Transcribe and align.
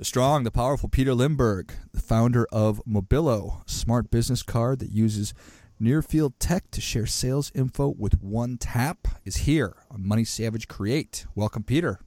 The 0.00 0.06
strong, 0.06 0.44
the 0.44 0.50
powerful 0.50 0.88
Pieter 0.88 1.12
Lindbergh, 1.12 1.74
the 1.92 2.00
founder 2.00 2.46
of 2.50 2.80
Mobilo, 2.88 3.68
smart 3.68 4.10
business 4.10 4.42
card 4.42 4.78
that 4.78 4.90
uses 4.90 5.34
near 5.78 6.00
field 6.00 6.40
tech 6.40 6.70
to 6.70 6.80
share 6.80 7.04
sales 7.04 7.52
info 7.54 7.88
with 7.98 8.22
one 8.22 8.56
tap, 8.56 9.06
is 9.26 9.36
here 9.36 9.76
on 9.90 10.08
Money 10.08 10.24
Savage 10.24 10.68
Create. 10.68 11.26
Welcome, 11.34 11.64
Pieter. 11.64 12.00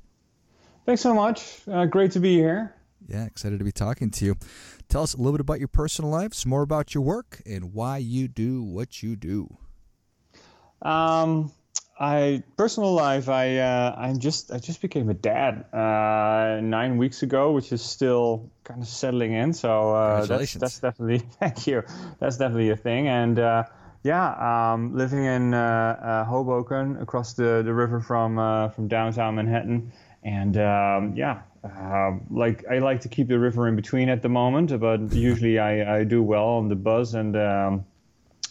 Thanks 0.88 1.04
so 1.04 1.14
much. 1.14 1.62
Uh, 1.72 1.86
great 1.86 2.10
to 2.14 2.20
be 2.20 2.34
here. 2.34 2.74
Yeah, 3.08 3.26
excited 3.26 3.60
to 3.60 3.64
be 3.64 3.72
talking 3.72 4.10
to 4.10 4.26
you. 4.26 4.38
Tell 4.90 5.04
us 5.04 5.14
a 5.14 5.18
little 5.18 5.34
bit 5.34 5.42
about 5.42 5.60
your 5.60 5.68
personal 5.68 6.10
life, 6.10 6.34
some 6.34 6.50
more 6.50 6.64
about 6.64 6.96
your 6.96 7.04
work, 7.04 7.44
and 7.46 7.76
why 7.76 8.00
you 8.00 8.28
do 8.28 8.64
what 8.64 9.04
you 9.04 9.16
do. 9.16 9.56
Um, 10.82 11.52
I 12.00 12.42
personal 12.58 12.94
life, 12.94 13.30
I 13.30 13.58
uh, 13.58 13.96
I 13.96 14.14
just 14.14 14.52
I 14.52 14.58
just 14.58 14.82
became 14.82 15.10
a 15.10 15.14
dad 15.14 15.66
uh, 15.74 16.60
nine 16.62 16.98
weeks 16.98 17.22
ago, 17.22 17.52
which 17.52 17.72
is 17.72 17.82
still 17.82 18.50
kind 18.64 18.82
of 18.82 18.88
settling 18.88 19.34
in. 19.34 19.54
So 19.54 19.94
uh, 19.94 20.26
that's 20.26 20.54
that's 20.56 20.80
definitely 20.80 21.20
thank 21.40 21.68
you. 21.68 21.84
That's 22.20 22.38
definitely 22.38 22.72
a 22.72 22.76
thing. 22.76 23.08
And 23.08 23.38
uh, 23.38 23.66
yeah, 24.04 24.74
um, 24.74 24.96
living 24.98 25.24
in 25.24 25.54
uh, 25.54 25.60
uh, 25.60 26.26
Hoboken, 26.26 26.98
across 26.98 27.34
the, 27.34 27.62
the 27.64 27.74
river 27.74 28.02
from 28.02 28.36
from 28.72 28.88
downtown 28.88 29.36
Manhattan, 29.36 29.92
and 30.24 30.58
um, 30.58 31.14
yeah, 31.16 31.44
like 32.32 32.66
I 32.70 32.80
like 32.80 33.02
to 33.02 33.10
keep 33.10 33.28
the 33.28 33.40
river 33.40 33.68
in 33.68 33.76
between 33.76 34.10
at 34.10 34.24
the 34.24 34.30
moment, 34.30 34.78
but 34.80 35.14
usually 35.14 35.60
I, 35.60 36.00
I 36.00 36.04
do 36.06 36.24
well 36.24 36.46
on 36.46 36.70
the 36.70 36.76
buzz 36.76 37.14
and 37.14 37.36
um, 37.38 37.86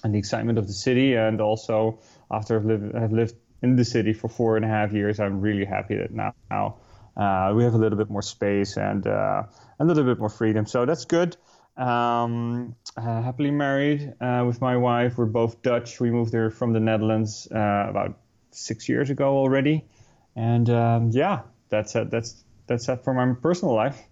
and 0.05 0.15
the 0.15 0.19
excitement 0.19 0.59
of 0.59 0.67
the 0.69 0.73
city, 0.73 1.15
and 1.15 1.41
also 1.41 1.99
after 2.33 2.57
I've 2.57 2.65
lived, 2.65 2.95
I've 2.95 3.13
lived 3.13 3.35
in 3.63 3.77
the 3.77 3.85
city 3.85 4.13
for 4.13 4.29
four 4.29 4.57
and 4.57 4.65
a 4.65 4.69
half 4.69 4.93
years, 4.93 5.21
I'm 5.21 5.41
really 5.41 5.65
happy 5.65 5.97
that 5.97 6.13
now, 6.13 6.35
now 6.51 6.77
uh, 7.17 7.53
we 7.55 7.63
have 7.65 7.75
a 7.75 7.79
little 7.79 7.99
bit 7.99 8.11
more 8.11 8.23
space 8.23 8.77
and 8.77 9.07
uh, 9.07 9.45
a 9.79 9.85
little 9.85 10.05
bit 10.05 10.19
more 10.19 10.29
freedom. 10.29 10.67
So 10.67 10.85
that's 10.85 11.05
good. 11.05 11.37
Um, 11.77 12.75
uh, 12.97 13.23
happily 13.23 13.51
married 13.51 14.15
uh, 14.21 14.45
with 14.47 14.61
my 14.61 14.77
wife. 14.77 15.17
We're 15.17 15.27
both 15.27 15.63
Dutch. 15.63 16.01
We 16.01 16.11
moved 16.11 16.33
here 16.33 16.51
from 16.51 16.73
the 16.73 16.81
Netherlands 16.81 17.49
uh, 17.51 17.87
about 17.89 18.19
six 18.51 18.89
years 18.89 19.11
ago 19.11 19.37
already. 19.37 19.85
And 20.37 20.69
um, 20.69 21.11
yeah, 21.13 21.43
that's 21.69 21.95
it. 21.95 22.11
That's 22.11 22.45
that's 22.67 22.89
it 22.89 23.05
for 23.05 23.15
my 23.15 23.35
personal 23.41 23.75
life. 23.75 24.03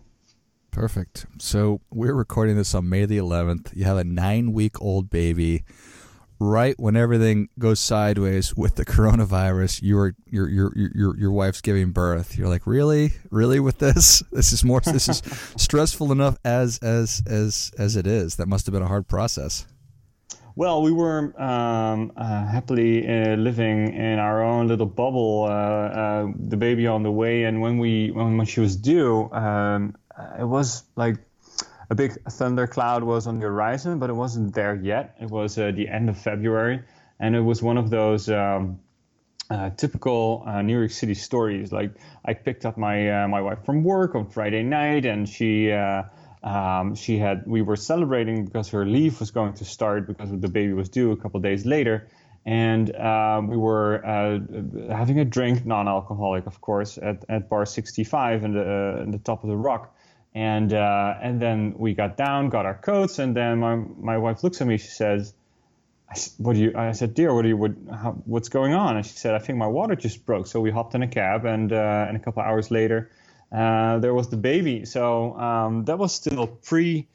Perfect. 0.71 1.27
So 1.39 1.81
we're 1.91 2.15
recording 2.15 2.57
this 2.57 2.75
on 2.75 2.89
May 2.89 3.05
the 3.05 3.19
11th. 3.19 3.75
You 3.75 3.85
have 3.85 3.97
a 3.97 4.05
nine 4.05 4.53
week 4.53 4.81
old 4.81 5.11
baby 5.11 5.65
right 6.41 6.75
when 6.81 6.97
everything 6.97 7.51
goes 7.59 7.79
sideways 7.79 8.57
with 8.57 8.75
the 8.75 8.85
coronavirus, 8.97 9.81
your 9.83 10.15
your 10.27 10.49
your 10.49 10.73
your 10.75 11.17
your 11.17 11.31
wife's 11.31 11.61
giving 11.61 11.93
birth. 11.93 12.37
You're 12.37 12.49
like, 12.49 12.67
really, 12.67 13.13
really 13.31 13.61
with 13.61 13.79
this? 13.79 14.23
This 14.41 14.53
is 14.53 14.65
more. 14.65 14.81
This 14.81 15.09
is 15.09 15.19
stressful 15.57 16.13
enough 16.13 16.39
as 16.45 16.79
as 16.79 17.23
as 17.27 17.73
as 17.79 17.97
it 17.97 18.07
is. 18.07 18.37
That 18.37 18.47
must 18.47 18.65
have 18.67 18.73
been 18.73 18.83
a 18.83 18.89
hard 18.89 19.07
process. 19.07 19.67
Well, 20.57 20.83
we 20.83 20.93
were 20.93 21.39
um, 21.41 22.13
uh, 22.17 22.47
happily 22.47 23.07
uh, 23.07 23.37
living 23.37 23.93
in 23.93 24.19
our 24.19 24.43
own 24.43 24.67
little 24.69 24.87
bubble. 24.87 25.45
Uh, 25.45 25.53
uh 25.53 26.27
the 26.39 26.57
baby 26.57 26.87
on 26.87 27.03
the 27.03 27.11
way, 27.11 27.45
and 27.45 27.61
when 27.61 27.79
we 27.79 28.11
when, 28.13 28.39
when 28.39 28.47
she 28.47 28.61
was 28.61 28.77
due, 28.77 29.31
um, 29.33 29.95
it 30.39 30.45
was 30.45 30.85
like 30.97 31.19
a 31.91 31.95
big 31.95 32.13
thundercloud 32.31 33.03
was 33.03 33.27
on 33.27 33.41
the 33.41 33.47
horizon, 33.47 33.99
but 33.99 34.11
it 34.11 34.15
wasn't 34.15 34.55
there 34.55 34.77
yet. 34.77 35.17
It 35.21 35.29
was 35.29 35.59
uh, 35.59 35.73
the 35.73 35.89
end 35.89 36.09
of 36.09 36.17
February, 36.17 36.83
and 37.19 37.35
it 37.35 37.41
was 37.41 37.63
one 37.63 37.77
of 37.77 37.91
those 37.91 38.31
um, 38.31 38.79
uh, 39.51 39.71
typical 39.71 40.45
uh, 40.47 40.63
New 40.63 40.79
York 40.79 40.93
City 40.93 41.15
stories. 41.15 41.73
Like 41.73 41.91
I 42.25 42.35
picked 42.35 42.65
up 42.65 42.79
my 42.79 43.25
uh, 43.25 43.29
my 43.29 43.41
wife 43.41 43.65
from 43.65 43.83
work 43.83 44.15
on 44.15 44.29
Friday 44.29 44.63
night, 44.63 45.05
and 45.05 45.29
she. 45.29 45.73
Uh, 45.73 46.05
um, 46.43 46.95
she 46.95 47.19
had 47.19 47.47
we 47.47 47.61
were 47.61 47.77
celebrating 47.77 48.47
because 48.47 48.71
her 48.71 48.87
leave 48.87 49.21
was 49.21 49.31
going 49.31 49.53
to 49.53 49.65
start 49.67 50.07
because 50.07 50.31
the 50.31 50.49
baby 50.49 50.73
was 50.73 50.89
due 50.89 51.13
a 51.13 51.17
couple 51.19 51.39
days 51.39 51.67
later 51.67 52.09
and 52.47 52.95
uh, 52.97 53.43
we 53.45 53.57
were 53.57 54.05
uh, 54.05 54.39
having 54.91 55.21
a 55.21 55.25
drink, 55.27 55.67
non-alcoholic, 55.67 56.47
of 56.47 56.61
course, 56.63 56.97
at, 56.97 57.25
at 57.29 57.51
bar 57.51 57.67
65 57.67 58.45
in 58.45 58.55
the 58.55 58.63
uh, 58.63 59.03
in 59.03 59.11
the 59.11 59.19
top 59.19 59.45
of 59.45 59.51
the 59.51 59.57
rock 59.57 59.95
and 60.35 60.73
uh, 60.73 61.15
and 61.23 61.41
then 61.41 61.75
we 61.77 61.95
got 61.95 62.17
down, 62.17 62.49
got 62.49 62.67
our 62.67 62.75
coats, 62.75 63.19
and 63.19 63.37
then 63.37 63.59
my 63.59 63.77
my 63.77 64.19
wife 64.19 64.45
looks 64.45 64.61
at 64.61 64.67
me. 64.67 64.77
She 64.79 64.89
says, 64.89 65.35
"What 66.39 66.55
do 66.55 66.61
you?" 66.61 66.73
I 66.77 66.93
said, 66.93 67.15
"Dear, 67.15 67.35
what 67.35 67.43
do 67.43 67.49
you? 67.49 67.57
What, 67.57 67.73
how, 67.91 68.13
what's 68.25 68.49
going 68.49 68.75
on?" 68.75 68.97
And 68.97 69.05
she 69.05 69.17
said, 69.17 69.35
"I 69.35 69.39
think 69.39 69.59
my 69.59 69.67
water 69.67 69.97
just 69.97 70.25
broke." 70.25 70.47
So 70.47 70.61
we 70.61 70.71
hopped 70.71 70.95
in 70.95 71.03
a 71.03 71.09
cab, 71.09 71.45
and 71.45 71.73
uh, 71.73 72.07
and 72.09 72.17
a 72.17 72.21
couple 72.21 72.43
hours 72.43 72.71
later, 72.71 73.11
uh, 73.53 73.99
there 73.99 74.15
was 74.15 74.29
the 74.29 74.37
baby. 74.37 74.85
So 74.85 75.35
um, 75.37 75.85
that 75.87 75.99
was 75.99 76.15
still 76.15 76.47
pre 76.47 77.09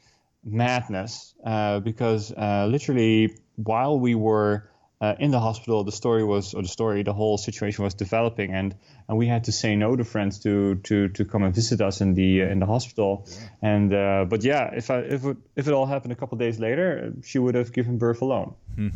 madness 0.44 1.34
uh, 1.44 1.80
because 1.80 2.32
uh, 2.32 2.66
literally 2.70 3.34
while 3.56 3.98
we 3.98 4.14
were 4.14 4.70
uh, 5.00 5.14
in 5.18 5.30
the 5.30 5.40
hospital, 5.40 5.84
the 5.84 5.92
story 5.92 6.24
was, 6.24 6.54
or 6.54 6.62
the 6.62 6.68
story, 6.68 7.02
the 7.02 7.12
whole 7.12 7.36
situation 7.36 7.84
was 7.84 7.94
developing, 7.94 8.52
and 8.52 8.74
and 9.08 9.18
we 9.18 9.26
had 9.26 9.44
to 9.44 9.52
say 9.52 9.76
no 9.76 9.94
to 9.94 10.04
friends 10.04 10.38
to 10.40 10.76
to 10.76 11.08
to 11.08 11.24
come 11.24 11.42
and 11.42 11.54
visit 11.54 11.80
us 11.82 12.00
in 12.00 12.14
the 12.14 12.42
uh, 12.42 12.46
in 12.46 12.60
the 12.60 12.66
hospital. 12.66 13.26
Yeah. 13.28 13.48
And 13.62 13.92
uh, 13.92 14.24
but 14.28 14.42
yeah, 14.42 14.70
if 14.74 14.90
I 14.90 15.00
if 15.00 15.24
it 15.24 15.36
if 15.54 15.68
it 15.68 15.74
all 15.74 15.86
happened 15.86 16.12
a 16.12 16.16
couple 16.16 16.38
days 16.38 16.58
later, 16.58 17.12
she 17.22 17.38
would 17.38 17.54
have 17.54 17.72
given 17.72 17.98
birth 17.98 18.22
alone. 18.22 18.54
Hmm. 18.74 18.88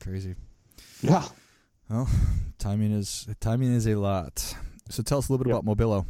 Crazy. 0.00 0.34
Yeah. 1.02 1.24
Well, 1.88 2.08
timing 2.58 2.92
is 2.92 3.28
timing 3.40 3.72
is 3.72 3.86
a 3.86 3.94
lot. 3.94 4.56
So 4.90 5.02
tell 5.02 5.18
us 5.18 5.28
a 5.28 5.32
little 5.32 5.44
bit 5.44 5.50
yep. 5.54 5.62
about 5.62 5.76
Mobilo. 5.76 6.06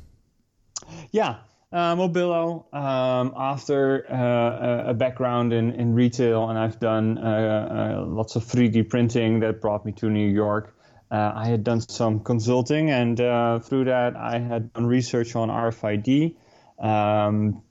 Yeah. 1.10 1.36
Uh, 1.72 1.96
Mobilo, 1.96 2.72
um, 2.72 3.34
after 3.36 4.06
uh, 4.08 4.90
a 4.90 4.94
background 4.94 5.52
in, 5.52 5.72
in 5.72 5.92
retail, 5.92 6.48
and 6.48 6.56
I've 6.56 6.78
done 6.78 7.18
uh, 7.18 8.00
uh 8.00 8.06
lots 8.06 8.36
of 8.36 8.44
3D 8.44 8.88
printing 8.88 9.40
that 9.40 9.60
brought 9.60 9.84
me 9.84 9.92
to 9.92 10.08
New 10.08 10.28
York. 10.28 10.76
Uh, 11.10 11.32
I 11.34 11.46
had 11.46 11.64
done 11.64 11.80
some 11.80 12.20
consulting, 12.20 12.90
and 12.90 13.20
uh, 13.20 13.58
through 13.58 13.86
that, 13.86 14.16
I 14.16 14.38
had 14.38 14.72
done 14.72 14.86
research 14.86 15.34
on 15.34 15.48
RFID, 15.48 16.36
um, 16.78 17.62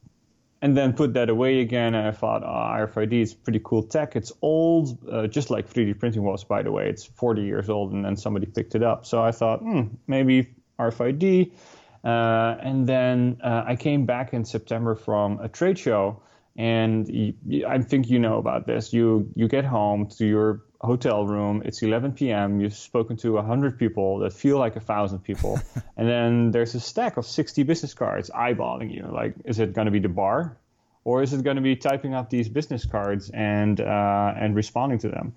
and 0.62 0.75
then 0.75 0.94
put 0.94 1.14
that 1.14 1.30
away 1.30 1.62
again. 1.62 1.96
And 1.96 2.08
I 2.08 2.12
thought, 2.12 2.44
oh, 2.44 2.86
RFID 2.86 3.22
is 3.22 3.34
pretty 3.34 3.62
cool 3.64 3.84
tech. 3.84 4.16
It's 4.16 4.34
old, 4.42 5.31
just 5.31 5.50
like 5.50 5.72
3D 5.72 6.00
printing 6.00 6.24
was, 6.24 6.44
by 6.44 6.62
the 6.62 6.72
way. 6.72 6.90
It's 6.90 7.06
40 7.06 7.44
years 7.44 7.70
old, 7.70 7.94
and 7.94 8.04
then 8.04 8.18
somebody 8.18 8.48
picked 8.48 8.75
it 8.75 8.84
up. 8.84 9.06
So 9.06 9.22
I 9.22 9.31
thought, 9.31 9.60
hmm, 9.60 9.96
maybe 10.07 10.56
RFID. 10.80 11.54
Uh, 12.03 12.57
and 12.61 12.88
then 12.88 13.38
uh, 13.44 13.63
I 13.65 13.75
came 13.75 14.05
back 14.05 14.33
in 14.33 14.44
September 14.44 14.95
from 14.95 15.39
a 15.39 15.47
trade 15.47 15.79
show, 15.79 16.21
and 16.57 17.33
I 17.67 17.79
think 17.79 18.09
you 18.09 18.19
know 18.19 18.38
about 18.38 18.67
this. 18.67 18.91
You 18.91 19.31
you 19.35 19.47
get 19.47 19.63
home 19.63 20.07
to 20.17 20.25
your 20.25 20.63
hotel 20.81 21.25
room. 21.25 21.61
It's 21.63 21.81
11 21.81 22.11
p.m. 22.11 22.59
You've 22.59 22.73
spoken 22.73 23.15
to 23.17 23.33
100 23.33 23.79
people 23.79 24.19
that 24.19 24.33
feel 24.33 24.57
like 24.57 24.75
a 24.75 24.81
thousand 24.81 25.19
people, 25.19 25.59
and 25.97 26.07
then 26.07 26.51
there's 26.51 26.75
a 26.75 26.79
stack 26.79 27.15
of 27.15 27.25
60 27.25 27.63
business 27.63 27.94
cards 27.94 28.29
eyeballing 28.29 28.94
you. 28.94 29.09
Like, 29.09 29.35
is 29.45 29.59
it 29.59 29.73
going 29.73 29.85
to 29.85 29.91
be 29.91 30.00
the 30.00 30.09
bar, 30.09 30.57
or 31.05 31.23
is 31.23 31.33
it 31.33 31.44
going 31.44 31.55
to 31.55 31.61
be 31.61 31.77
typing 31.77 32.13
up 32.13 32.29
these 32.29 32.50
business 32.50 32.85
cards 32.85 33.29
and 33.33 33.79
uh, 33.79 34.33
and 34.38 34.55
responding 34.55 35.00
to 35.00 35.09
them? 35.09 35.33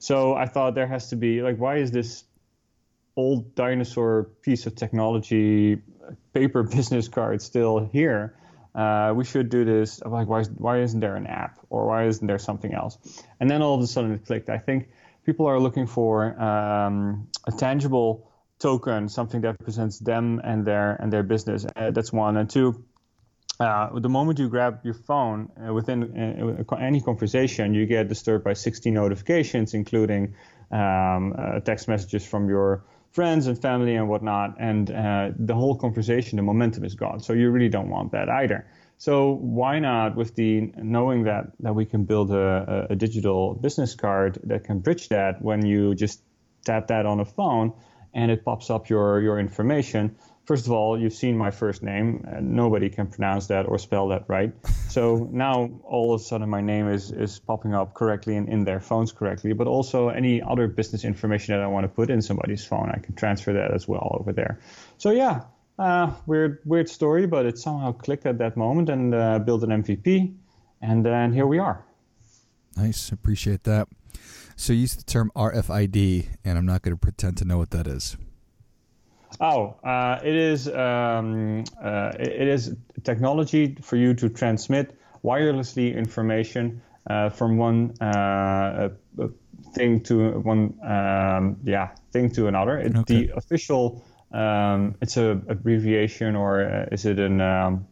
So 0.00 0.34
I 0.34 0.46
thought 0.46 0.74
there 0.74 0.86
has 0.88 1.10
to 1.10 1.16
be 1.16 1.42
like, 1.42 1.58
why 1.58 1.76
is 1.76 1.92
this 1.92 2.24
old 3.16 3.54
dinosaur 3.54 4.30
piece 4.42 4.66
of 4.66 4.74
technology 4.74 5.82
paper 6.32 6.62
business 6.76 7.08
card 7.08 7.42
still 7.42 7.88
here. 7.92 8.34
Uh, 8.74 9.12
we 9.14 9.24
should 9.24 9.48
do 9.48 9.64
this. 9.64 10.00
like, 10.04 10.28
why, 10.28 10.44
why 10.44 10.80
isn't 10.80 11.00
there 11.00 11.16
an 11.16 11.26
app 11.26 11.58
or 11.68 11.86
why 11.86 12.06
isn't 12.06 12.26
there 12.26 12.38
something 12.38 12.72
else? 12.72 12.98
And 13.40 13.50
then 13.50 13.62
all 13.62 13.74
of 13.74 13.82
a 13.82 13.86
sudden 13.86 14.12
it 14.12 14.24
clicked. 14.24 14.48
I 14.50 14.58
think 14.58 14.88
people 15.24 15.46
are 15.46 15.58
looking 15.58 15.86
for 15.86 16.40
um, 16.40 17.28
a 17.46 17.52
tangible 17.52 18.30
token, 18.58 19.08
something 19.08 19.40
that 19.40 19.56
represents 19.58 19.98
them 19.98 20.40
and 20.44 20.64
their 20.64 20.94
and 20.94 21.12
their 21.12 21.22
business. 21.22 21.66
Uh, 21.76 21.90
that's 21.90 22.12
one. 22.12 22.36
And 22.36 22.48
two, 22.48 22.84
uh, 23.60 23.98
the 23.98 24.08
moment 24.08 24.38
you 24.38 24.48
grab 24.48 24.80
your 24.84 24.94
phone 24.94 25.50
uh, 25.56 25.72
within 25.72 26.64
uh, 26.68 26.74
any 26.76 27.00
conversation, 27.00 27.74
you 27.74 27.86
get 27.86 28.08
disturbed 28.08 28.44
by 28.44 28.52
60 28.52 28.90
notifications, 28.90 29.74
including 29.74 30.34
um, 30.70 31.34
uh, 31.36 31.60
text 31.60 31.88
messages 31.88 32.24
from 32.26 32.48
your 32.48 32.84
friends 33.10 33.46
and 33.46 33.60
family 33.60 33.96
and 33.96 34.08
whatnot. 34.08 34.56
And 34.58 34.90
uh, 34.90 35.30
the 35.38 35.54
whole 35.54 35.76
conversation, 35.76 36.36
the 36.36 36.42
momentum 36.42 36.84
is 36.84 36.94
gone. 36.94 37.20
So 37.20 37.32
you 37.32 37.50
really 37.50 37.68
don't 37.68 37.88
want 37.88 38.12
that 38.12 38.28
either. 38.28 38.66
So 38.98 39.34
why 39.34 39.78
not, 39.78 40.16
with 40.16 40.34
the 40.34 40.72
knowing 40.76 41.22
that 41.24 41.52
that 41.60 41.74
we 41.74 41.84
can 41.84 42.04
build 42.04 42.32
a, 42.32 42.88
a 42.90 42.96
digital 42.96 43.54
business 43.54 43.94
card 43.94 44.40
that 44.44 44.64
can 44.64 44.80
bridge 44.80 45.08
that 45.08 45.40
when 45.40 45.64
you 45.64 45.94
just 45.94 46.20
tap 46.64 46.88
that 46.88 47.06
on 47.06 47.20
a 47.20 47.24
phone 47.24 47.72
and 48.12 48.30
it 48.30 48.44
pops 48.44 48.70
up 48.70 48.88
your 48.88 49.20
your 49.20 49.38
information 49.38 50.16
first 50.48 50.64
of 50.64 50.72
all, 50.72 50.98
you've 50.98 51.12
seen 51.12 51.36
my 51.36 51.50
first 51.50 51.82
name. 51.82 52.24
And 52.26 52.56
nobody 52.56 52.88
can 52.88 53.06
pronounce 53.06 53.48
that 53.48 53.68
or 53.68 53.78
spell 53.78 54.08
that 54.08 54.24
right. 54.28 54.50
So 54.88 55.28
now 55.30 55.68
all 55.84 56.14
of 56.14 56.22
a 56.22 56.24
sudden 56.24 56.48
my 56.48 56.62
name 56.62 56.88
is, 56.88 57.12
is 57.12 57.38
popping 57.38 57.74
up 57.74 57.92
correctly 57.92 58.34
and 58.36 58.48
in 58.48 58.64
their 58.64 58.80
phones 58.80 59.12
correctly. 59.12 59.52
But 59.52 59.66
also 59.66 60.08
any 60.08 60.40
other 60.40 60.66
business 60.66 61.04
information 61.04 61.54
that 61.54 61.62
I 61.62 61.66
want 61.66 61.84
to 61.84 61.88
put 61.88 62.08
in 62.08 62.22
somebody's 62.22 62.64
phone, 62.64 62.90
I 62.90 62.98
can 62.98 63.14
transfer 63.14 63.52
that 63.52 63.74
as 63.74 63.86
well 63.86 64.16
over 64.18 64.32
there. 64.32 64.58
So 64.96 65.10
yeah, 65.10 65.42
uh, 65.78 66.12
weird 66.26 66.60
weird 66.64 66.88
story, 66.88 67.26
but 67.26 67.44
it 67.44 67.58
somehow 67.58 67.92
clicked 67.92 68.24
at 68.24 68.38
that 68.38 68.56
moment 68.56 68.88
and 68.88 69.14
uh, 69.14 69.38
built 69.40 69.62
an 69.62 69.70
MVP, 69.82 70.34
and 70.80 71.04
then 71.04 71.32
here 71.32 71.46
we 71.46 71.58
are. 71.58 71.84
Nice, 72.76 73.12
appreciate 73.12 73.64
that. 73.64 73.86
So 74.56 74.72
you 74.72 74.80
use 74.80 74.96
the 74.96 75.04
term 75.04 75.30
RFID, 75.36 76.26
and 76.44 76.58
I'm 76.58 76.66
not 76.66 76.82
going 76.82 76.96
to 76.96 77.00
pretend 77.00 77.36
to 77.36 77.44
know 77.44 77.58
what 77.58 77.70
that 77.70 77.86
is. 77.86 78.16
Oh, 79.40 79.76
uh, 79.84 80.18
it 80.22 80.34
is 80.34 80.68
um, 80.68 81.64
uh, 81.80 82.12
it 82.18 82.48
is 82.48 82.74
technology 83.04 83.76
for 83.82 83.96
you 83.96 84.14
to 84.14 84.28
transmit 84.28 84.98
wirelessly 85.24 85.94
information 85.94 86.82
uh, 87.08 87.28
from 87.30 87.56
one 87.56 87.94
uh, 88.00 88.90
thing 89.74 90.00
to 90.04 90.30
one 90.40 90.74
um, 90.82 91.56
yeah 91.64 91.90
thing 92.12 92.30
to 92.32 92.48
another. 92.48 92.78
It, 92.78 92.96
okay. 92.96 93.26
The 93.26 93.36
official 93.36 94.04
um, 94.32 94.96
it's 95.00 95.16
a 95.16 95.40
abbreviation 95.48 96.36
or 96.36 96.62
uh, 96.62 96.86
is 96.92 97.06
it 97.06 97.18
an 97.18 97.40
um, 97.40 97.86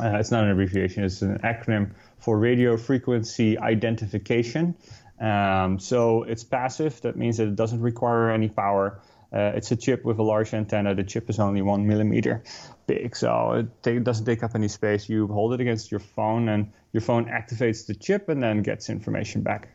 uh, 0.00 0.18
it's 0.18 0.30
not 0.30 0.44
an 0.44 0.50
abbreviation. 0.50 1.04
It's 1.04 1.22
an 1.22 1.38
acronym 1.40 1.92
for 2.18 2.38
radio 2.38 2.76
frequency 2.76 3.58
identification. 3.58 4.74
Um, 5.20 5.78
so 5.78 6.22
it's 6.24 6.44
passive. 6.44 7.00
That 7.02 7.16
means 7.16 7.36
that 7.36 7.48
it 7.48 7.56
doesn't 7.56 7.80
require 7.80 8.30
any 8.30 8.48
power. 8.48 9.00
Uh, 9.32 9.52
it's 9.54 9.70
a 9.70 9.76
chip 9.76 10.04
with 10.04 10.18
a 10.18 10.22
large 10.22 10.52
antenna. 10.52 10.94
The 10.94 11.04
chip 11.04 11.30
is 11.30 11.38
only 11.38 11.62
one 11.62 11.86
millimeter 11.86 12.42
big, 12.86 13.16
so 13.16 13.66
it 13.84 14.04
doesn't 14.04 14.26
take 14.26 14.42
up 14.42 14.54
any 14.54 14.68
space. 14.68 15.08
You 15.08 15.26
hold 15.26 15.54
it 15.54 15.60
against 15.60 15.90
your 15.90 16.00
phone, 16.00 16.48
and 16.48 16.70
your 16.92 17.00
phone 17.00 17.24
activates 17.26 17.86
the 17.86 17.94
chip 17.94 18.28
and 18.28 18.42
then 18.42 18.62
gets 18.62 18.90
information 18.90 19.42
back. 19.42 19.68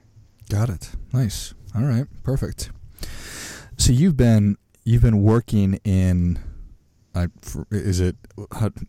Got 0.49 0.69
it. 0.69 0.91
Nice. 1.11 1.53
All 1.75 1.83
right. 1.83 2.05
Perfect. 2.23 2.71
So 3.77 3.91
you've 3.91 4.17
been 4.17 4.57
you've 4.83 5.01
been 5.01 5.23
working 5.23 5.79
in. 5.83 6.39
For, 7.41 7.65
is 7.71 7.99
it 7.99 8.15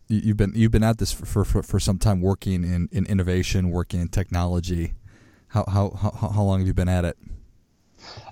you've 0.07 0.37
been 0.37 0.51
you've 0.53 0.69
been 0.69 0.83
at 0.83 0.99
this 0.99 1.11
for, 1.11 1.43
for, 1.43 1.63
for 1.63 1.79
some 1.79 1.97
time 1.97 2.21
working 2.21 2.63
in, 2.63 2.87
in 2.91 3.07
innovation, 3.07 3.71
working 3.71 4.01
in 4.01 4.09
technology. 4.09 4.93
How, 5.47 5.65
how 5.67 5.89
how 5.99 6.29
how 6.29 6.43
long 6.43 6.59
have 6.59 6.67
you 6.67 6.75
been 6.75 6.87
at 6.89 7.05
it? 7.05 7.17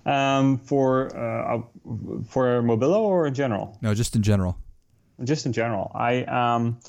Um, 0.06 0.58
for 0.58 1.16
uh, 1.16 1.62
for 2.30 2.62
Mobilo 2.62 3.00
or 3.00 3.28
in 3.28 3.34
general? 3.34 3.78
No, 3.82 3.94
just 3.94 4.16
in 4.16 4.24
general. 4.24 4.58
Just 5.24 5.46
in 5.46 5.54
general. 5.54 5.92
I 5.94 6.24
um, 6.24 6.80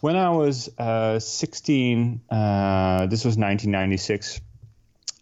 when 0.00 0.16
I 0.16 0.30
was 0.30 0.68
uh, 0.78 1.20
16, 1.20 2.22
uh, 2.28 3.06
this 3.06 3.24
was 3.24 3.36
1996. 3.36 4.40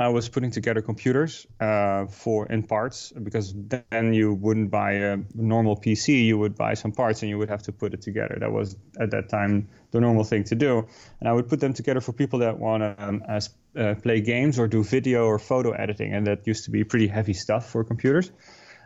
I 0.01 0.09
was 0.09 0.31
putting 0.31 0.51
together 0.51 0.81
computers 0.81 1.47
uh, 1.61 2.07
for 2.07 2.47
in 2.47 2.63
parts 2.63 3.13
because 3.13 3.55
then 3.91 4.15
you 4.15 4.33
wouldn't 4.33 4.71
buy 4.71 4.93
a 4.93 5.19
normal 5.35 5.77
PC. 5.77 6.25
You 6.25 6.39
would 6.39 6.57
buy 6.57 6.73
some 6.73 6.91
parts 6.91 7.21
and 7.23 7.29
you 7.29 7.37
would 7.37 7.51
have 7.51 7.63
to 7.65 7.73
put 7.73 7.93
it 7.93 8.01
together. 8.01 8.39
That 8.41 8.51
was 8.51 8.77
at 8.99 9.11
that 9.11 9.29
time 9.29 9.69
the 9.91 10.01
normal 10.01 10.25
thing 10.25 10.45
to 10.45 10.55
do. 10.55 10.87
And 11.21 11.29
I 11.29 11.35
would 11.35 11.49
put 11.49 11.61
them 11.61 11.75
together 11.75 12.01
for 12.01 12.15
people 12.15 12.39
that 12.39 12.59
want 12.59 12.83
to 12.83 12.95
um, 12.99 13.23
uh, 13.29 13.95
play 13.97 14.23
games 14.23 14.59
or 14.59 14.67
do 14.67 14.83
video 14.83 15.27
or 15.27 15.39
photo 15.39 15.73
editing, 15.73 16.15
and 16.15 16.27
that 16.27 16.47
used 16.47 16.65
to 16.65 16.71
be 16.71 16.83
pretty 16.83 17.07
heavy 17.07 17.35
stuff 17.35 17.69
for 17.69 17.85
computers. 17.85 18.33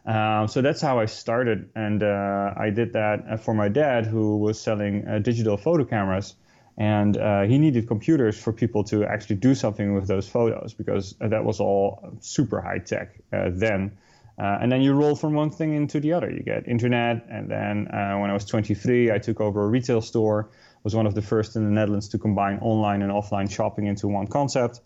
Um, 0.04 0.48
so 0.48 0.62
that's 0.62 0.82
how 0.82 0.98
I 0.98 1.06
started, 1.06 1.70
and 1.76 2.02
uh, 2.02 2.54
I 2.56 2.70
did 2.70 2.92
that 2.94 3.24
uh, 3.30 3.36
for 3.36 3.54
my 3.54 3.68
dad, 3.68 4.04
who 4.04 4.38
was 4.38 4.60
selling 4.60 5.06
uh, 5.06 5.20
digital 5.20 5.56
photo 5.56 5.84
cameras 5.84 6.34
and 6.76 7.16
uh, 7.16 7.42
he 7.42 7.58
needed 7.58 7.86
computers 7.86 8.40
for 8.40 8.52
people 8.52 8.84
to 8.84 9.04
actually 9.04 9.36
do 9.36 9.54
something 9.54 9.94
with 9.94 10.08
those 10.08 10.28
photos 10.28 10.74
because 10.74 11.14
that 11.20 11.44
was 11.44 11.60
all 11.60 12.16
super 12.20 12.60
high 12.60 12.78
tech 12.78 13.14
uh, 13.32 13.50
then. 13.52 13.96
Uh, 14.36 14.58
and 14.60 14.72
then 14.72 14.82
you 14.82 14.92
roll 14.92 15.14
from 15.14 15.34
one 15.34 15.50
thing 15.50 15.74
into 15.74 16.00
the 16.00 16.12
other. 16.12 16.28
You 16.28 16.42
get 16.42 16.66
internet, 16.66 17.26
and 17.30 17.48
then 17.48 17.86
uh, 17.86 18.16
when 18.18 18.30
I 18.30 18.32
was 18.32 18.44
23, 18.46 19.12
I 19.12 19.18
took 19.18 19.40
over 19.40 19.62
a 19.62 19.68
retail 19.68 20.00
store. 20.00 20.50
Was 20.82 20.94
one 20.94 21.06
of 21.06 21.14
the 21.14 21.22
first 21.22 21.56
in 21.56 21.64
the 21.64 21.70
Netherlands 21.70 22.08
to 22.08 22.18
combine 22.18 22.58
online 22.58 23.00
and 23.00 23.10
offline 23.10 23.50
shopping 23.50 23.86
into 23.86 24.06
one 24.08 24.26
concept. 24.26 24.80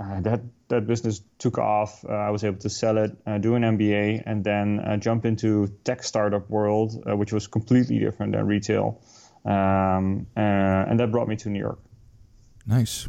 Uh, 0.00 0.20
that 0.20 0.40
that 0.68 0.86
business 0.86 1.20
took 1.38 1.58
off. 1.58 2.04
Uh, 2.04 2.12
I 2.12 2.30
was 2.30 2.44
able 2.44 2.58
to 2.58 2.70
sell 2.70 2.96
it, 2.98 3.16
do 3.40 3.56
an 3.56 3.62
MBA, 3.62 4.22
and 4.24 4.44
then 4.44 5.00
jump 5.00 5.24
into 5.24 5.68
tech 5.84 6.04
startup 6.04 6.48
world, 6.48 7.02
which 7.06 7.32
was 7.32 7.48
completely 7.48 7.98
different 7.98 8.32
than 8.32 8.46
retail 8.46 9.00
um, 9.44 10.26
uh, 10.36 10.40
and 10.40 11.00
that 11.00 11.10
brought 11.10 11.28
me 11.28 11.36
to 11.36 11.50
New 11.50 11.58
York. 11.58 11.78
Nice. 12.66 13.08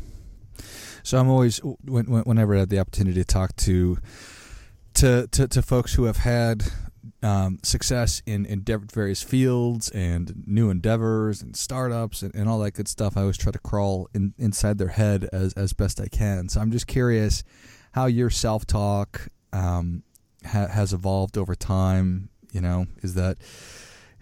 So 1.04 1.18
I'm 1.20 1.30
always 1.30 1.60
when, 1.60 2.06
whenever 2.06 2.56
I 2.56 2.60
have 2.60 2.70
the 2.70 2.80
opportunity 2.80 3.20
to 3.20 3.26
talk 3.26 3.56
to 3.58 3.98
to 4.96 5.28
to, 5.28 5.48
to 5.48 5.62
folks 5.62 5.94
who 5.94 6.06
have 6.06 6.18
had 6.18 6.64
um, 7.24 7.60
success 7.64 8.22
in, 8.26 8.46
in 8.46 8.64
various 8.92 9.24
fields 9.24 9.90
and 9.92 10.44
new 10.46 10.70
endeavors 10.70 11.42
and 11.42 11.56
startups 11.56 12.22
and, 12.22 12.36
and 12.36 12.50
all 12.50 12.60
that 12.60 12.72
good 12.72 12.88
stuff. 12.88 13.16
I 13.16 13.22
always 13.22 13.38
try 13.38 13.52
to 13.52 13.60
crawl 13.60 14.10
in, 14.14 14.34
inside 14.38 14.78
their 14.78 14.90
head 14.90 15.30
as, 15.32 15.54
as 15.54 15.74
best 15.74 16.02
I 16.02 16.08
can. 16.08 16.50
So 16.50 16.60
I'm 16.60 16.72
just 16.72 16.86
curious 16.86 17.44
how 17.94 18.08
your 18.08 18.30
self 18.30 18.66
talk 18.68 19.28
um, 19.54 20.04
ha- 20.46 20.68
has 20.68 20.94
evolved 20.94 21.38
over 21.38 21.56
time. 21.56 22.30
You 22.52 22.62
know, 22.62 22.86
is 23.02 23.16
that 23.16 23.38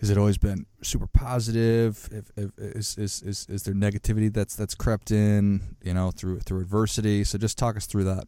has 0.01 0.09
it 0.09 0.17
always 0.17 0.37
been 0.37 0.65
super 0.81 1.07
positive? 1.07 2.09
If, 2.11 2.31
if, 2.35 2.57
is, 2.57 2.97
is, 2.97 3.21
is, 3.21 3.45
is 3.47 3.63
there 3.63 3.75
negativity 3.75 4.33
that's 4.33 4.55
that's 4.55 4.73
crept 4.73 5.11
in, 5.11 5.77
you 5.83 5.93
know, 5.93 6.09
through 6.11 6.39
through 6.39 6.61
adversity? 6.61 7.23
So 7.23 7.37
just 7.37 7.57
talk 7.57 7.77
us 7.77 7.85
through 7.85 8.05
that. 8.05 8.25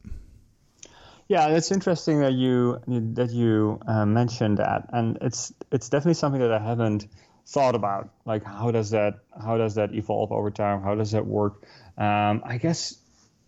Yeah, 1.27 1.47
it's 1.47 1.71
interesting 1.71 2.19
that 2.19 2.33
you 2.33 2.79
that 3.15 3.31
you 3.31 3.79
uh, 3.87 4.05
mentioned 4.05 4.59
that, 4.59 4.89
and 4.93 5.17
it's 5.21 5.51
it's 5.71 5.89
definitely 5.89 6.13
something 6.13 6.41
that 6.41 6.51
I 6.51 6.59
haven't 6.59 7.07
thought 7.47 7.73
about. 7.73 8.09
Like, 8.23 8.43
how 8.43 8.69
does 8.69 8.91
that 8.91 9.19
how 9.43 9.57
does 9.57 9.73
that 9.75 9.95
evolve 9.95 10.31
over 10.31 10.51
time? 10.51 10.83
How 10.83 10.93
does 10.93 11.11
that 11.11 11.25
work? 11.25 11.63
Um, 11.97 12.43
I 12.45 12.59
guess 12.61 12.99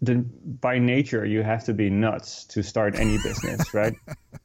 the, 0.01 0.15
by 0.15 0.79
nature 0.79 1.25
you 1.25 1.41
have 1.41 1.65
to 1.65 1.73
be 1.73 1.89
nuts 1.89 2.45
to 2.45 2.63
start 2.63 2.95
any 2.95 3.17
business, 3.23 3.73
right? 3.73 3.95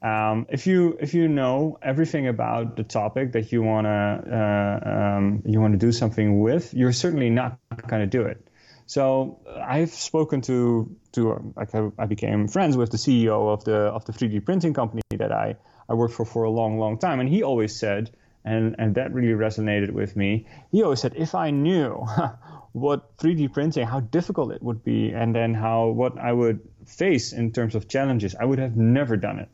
Um, 0.01 0.47
if 0.49 0.65
you 0.67 0.97
if 0.99 1.13
you 1.13 1.27
know 1.27 1.77
everything 1.81 2.27
about 2.27 2.75
the 2.75 2.83
topic 2.83 3.33
that 3.33 3.51
you 3.51 3.61
wanna 3.61 4.79
uh, 4.83 4.89
um, 4.89 5.43
you 5.45 5.59
want 5.59 5.73
to 5.73 5.77
do 5.77 5.91
something 5.91 6.39
with, 6.39 6.73
you're 6.73 6.93
certainly 6.93 7.29
not 7.29 7.59
going 7.87 8.01
to 8.01 8.07
do 8.07 8.23
it. 8.23 8.47
So 8.91 9.39
I've 9.47 9.91
spoken 9.91 10.41
to 10.41 10.93
to 11.13 11.53
like 11.55 11.73
I, 11.75 11.91
I 11.97 12.05
became 12.07 12.47
friends 12.47 12.75
with 12.75 12.91
the 12.91 12.97
CEO 12.97 13.53
of 13.53 13.63
the 13.63 13.77
of 13.77 14.05
the 14.05 14.11
3D 14.11 14.43
printing 14.43 14.73
company 14.73 15.01
that 15.11 15.31
I 15.31 15.55
I 15.87 15.93
worked 15.93 16.13
for 16.13 16.25
for 16.25 16.43
a 16.43 16.49
long 16.49 16.77
long 16.77 16.97
time, 16.97 17.19
and 17.19 17.29
he 17.29 17.43
always 17.43 17.73
said, 17.73 18.11
and 18.43 18.75
and 18.79 18.95
that 18.95 19.13
really 19.13 19.33
resonated 19.33 19.91
with 19.91 20.15
me. 20.15 20.47
He 20.71 20.83
always 20.83 20.99
said, 20.99 21.13
if 21.15 21.35
I 21.35 21.51
knew 21.51 22.05
what 22.73 23.17
3D 23.17 23.53
printing, 23.53 23.85
how 23.85 23.99
difficult 23.99 24.51
it 24.51 24.61
would 24.61 24.83
be, 24.83 25.11
and 25.11 25.35
then 25.35 25.53
how 25.53 25.87
what 25.87 26.17
I 26.17 26.31
would 26.31 26.61
face 26.85 27.33
in 27.33 27.51
terms 27.51 27.75
of 27.75 27.87
challenges, 27.87 28.35
I 28.35 28.45
would 28.45 28.59
have 28.59 28.75
never 28.77 29.17
done 29.17 29.39
it. 29.39 29.49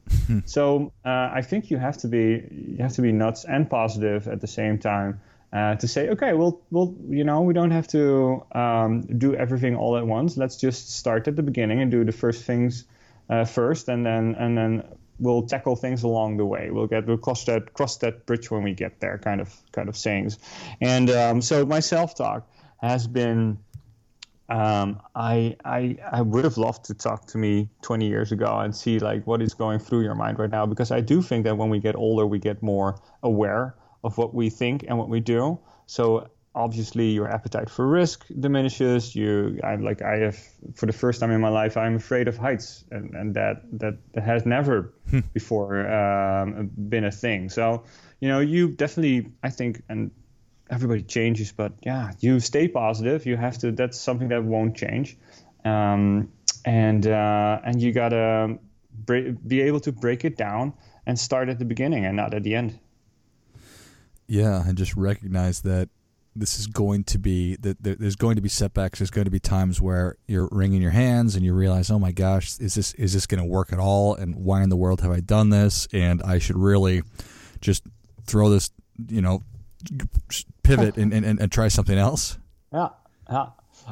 so 0.50 0.92
uh, 1.06 1.32
I 1.34 1.42
think 1.42 1.72
you 1.72 1.78
have 1.78 1.98
to 2.00 2.08
be 2.08 2.48
you 2.52 2.78
have 2.80 2.94
to 2.94 3.02
be 3.02 3.12
nuts 3.12 3.46
and 3.46 3.70
positive 3.70 4.28
at 4.28 4.42
the 4.42 4.48
same 4.48 4.78
time 4.78 5.20
uh, 5.54 5.76
to 5.76 5.88
say, 5.88 6.10
okay, 6.10 6.34
well, 6.34 6.62
well, 6.72 6.94
you 7.10 7.24
know, 7.24 7.42
we 7.42 7.54
don't 7.54 7.72
have 7.72 7.88
to 7.88 8.44
um, 8.52 9.02
do 9.18 9.34
everything 9.34 9.76
all 9.76 9.98
at 9.98 10.06
once. 10.06 10.38
Let's 10.38 10.58
just 10.58 10.96
start 10.96 11.28
at 11.28 11.36
the 11.36 11.44
beginning 11.44 11.82
and 11.82 11.90
do 11.90 12.04
the 12.04 12.12
first 12.12 12.44
things 12.44 12.84
uh, 13.30 13.46
first, 13.46 13.88
and 13.88 14.06
then 14.06 14.36
and 14.36 14.58
then 14.58 14.84
we'll 15.20 15.44
tackle 15.44 15.76
things 15.76 16.04
along 16.04 16.38
the 16.38 16.46
way. 16.46 16.70
We'll 16.70 16.88
get 16.88 17.08
we'll 17.08 17.18
cross 17.18 17.46
that 17.46 17.74
cross 17.74 17.98
that 17.98 18.26
bridge 18.26 18.52
when 18.52 18.64
we 18.64 18.74
get 18.74 19.00
there, 19.00 19.18
kind 19.18 19.42
of 19.42 19.56
kind 19.72 19.90
of 19.90 19.98
sayings. 19.98 20.38
And 20.82 21.10
um, 21.10 21.42
so 21.42 21.66
my 21.66 21.80
self 21.80 22.16
talk 22.16 22.48
has 22.82 23.08
been 23.08 23.58
um, 24.50 25.02
I, 25.14 25.58
I 25.66 25.98
I 26.10 26.22
would 26.22 26.46
have 26.46 26.58
loved 26.58 26.86
to 26.86 26.94
talk 26.94 27.28
to 27.28 27.38
me 27.38 27.70
20 27.82 28.08
years 28.08 28.32
ago 28.32 28.60
and 28.60 28.74
see 28.74 28.98
like 29.00 29.28
what 29.28 29.42
is 29.42 29.54
going 29.54 29.80
through 29.80 30.04
your 30.04 30.16
mind 30.16 30.40
right 30.40 30.50
now 30.50 30.66
because 30.66 30.90
I 30.90 31.02
do 31.02 31.22
think 31.22 31.44
that 31.44 31.58
when 31.58 31.70
we 31.70 31.80
get 31.80 31.96
older 31.96 32.26
we 32.26 32.40
get 32.40 32.64
more 32.64 33.00
aware 33.24 33.76
of 34.04 34.18
what 34.18 34.34
we 34.34 34.50
think 34.50 34.86
and 34.88 34.98
what 34.98 35.10
we 35.10 35.20
do. 35.20 35.60
So 35.86 36.30
obviously 36.56 37.10
your 37.10 37.30
appetite 37.30 37.70
for 37.70 37.86
risk 37.86 38.26
diminishes. 38.40 39.14
You 39.16 39.60
I 39.64 39.76
like 39.76 40.02
I 40.02 40.18
have 40.20 40.38
for 40.76 40.86
the 40.86 40.94
first 40.94 41.20
time 41.20 41.32
in 41.32 41.42
my 41.42 41.50
life 41.50 41.76
I'm 41.76 41.96
afraid 41.96 42.30
of 42.30 42.38
heights 42.38 42.86
and, 42.90 43.14
and 43.16 43.36
that, 43.36 43.64
that 43.80 43.98
that 44.14 44.24
has 44.24 44.46
never 44.46 44.94
hmm. 45.10 45.20
before 45.34 45.92
um, 45.92 46.72
been 46.90 47.04
a 47.04 47.12
thing. 47.12 47.50
So 47.50 47.84
you 48.22 48.30
know 48.30 48.40
you 48.40 48.70
definitely 48.70 49.32
I 49.44 49.50
think 49.50 49.84
and 49.90 50.12
everybody 50.70 51.04
changes, 51.04 51.52
but 51.52 51.74
yeah, 51.82 52.12
you 52.20 52.40
stay 52.40 52.68
positive. 52.68 53.26
You 53.26 53.38
have 53.38 53.58
to. 53.60 53.72
That's 53.72 54.00
something 54.00 54.30
that 54.30 54.44
won't 54.44 54.76
change, 54.76 55.18
um, 55.66 56.32
and 56.66 57.06
uh, 57.06 57.60
and 57.64 57.82
you 57.82 57.92
gotta 57.94 58.60
be 59.06 59.62
able 59.62 59.80
to 59.82 59.92
break 59.92 60.26
it 60.26 60.38
down 60.38 60.74
and 61.06 61.18
start 61.18 61.50
at 61.50 61.60
the 61.60 61.66
beginning 61.66 62.06
and 62.06 62.18
not 62.18 62.34
at 62.34 62.44
the 62.44 62.56
end. 62.56 62.80
Yeah, 64.28 64.62
and 64.68 64.78
just 64.78 64.96
recognize 64.96 65.62
that 65.62 65.90
this 66.36 66.60
is 66.60 66.68
going 66.68 67.04
to 67.06 67.18
be 67.18 67.56
that 67.58 67.78
there's 67.82 68.16
going 68.16 68.36
to 68.36 68.42
be 68.42 68.50
setbacks. 68.50 69.00
There's 69.00 69.10
going 69.10 69.26
to 69.26 69.32
be 69.32 69.40
times 69.40 69.82
where 69.82 70.18
you're 70.28 70.50
wringing 70.52 70.82
your 70.82 70.92
hands 70.92 71.36
and 71.36 71.44
you 71.44 71.54
realize, 71.54 71.90
oh 71.90 72.00
my 72.00 72.12
gosh, 72.12 72.60
is 72.60 72.76
this 72.76 72.94
is 72.96 73.14
this 73.14 73.26
going 73.26 73.42
to 73.42 73.48
work 73.48 73.74
at 73.74 73.80
all? 73.80 74.16
And 74.16 74.36
why 74.36 74.62
in 74.62 74.70
the 74.70 74.76
world 74.76 75.02
have 75.02 75.12
I 75.12 75.20
done 75.20 75.50
this? 75.50 75.88
And 75.92 76.22
I 76.24 76.40
should 76.40 76.58
really 76.58 77.02
just 77.62 77.84
throw 78.26 78.50
this, 78.50 78.70
you 79.10 79.22
know, 79.22 79.42
pivot 80.64 80.98
and, 80.98 81.14
and, 81.14 81.40
and 81.40 81.52
try 81.52 81.68
something 81.68 81.98
else? 81.98 82.38
Yeah, 82.74 82.90
yeah. 83.30 83.48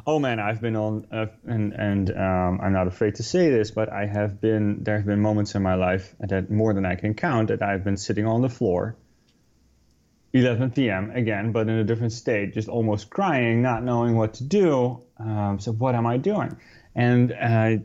Oh 0.06 0.18
man, 0.18 0.40
I've 0.40 0.60
been 0.60 0.76
on, 0.76 1.06
uh, 1.10 1.26
and 1.46 1.72
and 1.72 2.10
um, 2.10 2.60
I'm 2.62 2.72
not 2.72 2.86
afraid 2.86 3.14
to 3.16 3.22
say 3.22 3.50
this, 3.50 3.70
but 3.70 3.90
I 3.90 4.06
have 4.06 4.40
been. 4.40 4.82
There 4.82 4.96
have 4.96 5.06
been 5.06 5.20
moments 5.20 5.54
in 5.54 5.62
my 5.62 5.74
life 5.74 6.14
that 6.20 6.50
more 6.50 6.74
than 6.74 6.84
I 6.84 6.96
can 6.96 7.14
count 7.14 7.48
that 7.48 7.62
I've 7.62 7.84
been 7.84 7.96
sitting 7.96 8.26
on 8.26 8.42
the 8.42 8.48
floor, 8.48 8.96
11 10.34 10.72
p.m. 10.72 11.12
again, 11.12 11.52
but 11.52 11.68
in 11.68 11.78
a 11.78 11.84
different 11.84 12.12
state, 12.12 12.52
just 12.52 12.68
almost 12.68 13.08
crying, 13.08 13.62
not 13.62 13.82
knowing 13.82 14.16
what 14.16 14.34
to 14.34 14.44
do. 14.44 15.02
Um, 15.18 15.58
so 15.60 15.72
what 15.72 15.94
am 15.94 16.06
I 16.06 16.18
doing? 16.18 16.56
And 16.94 17.32
uh, 17.32 17.76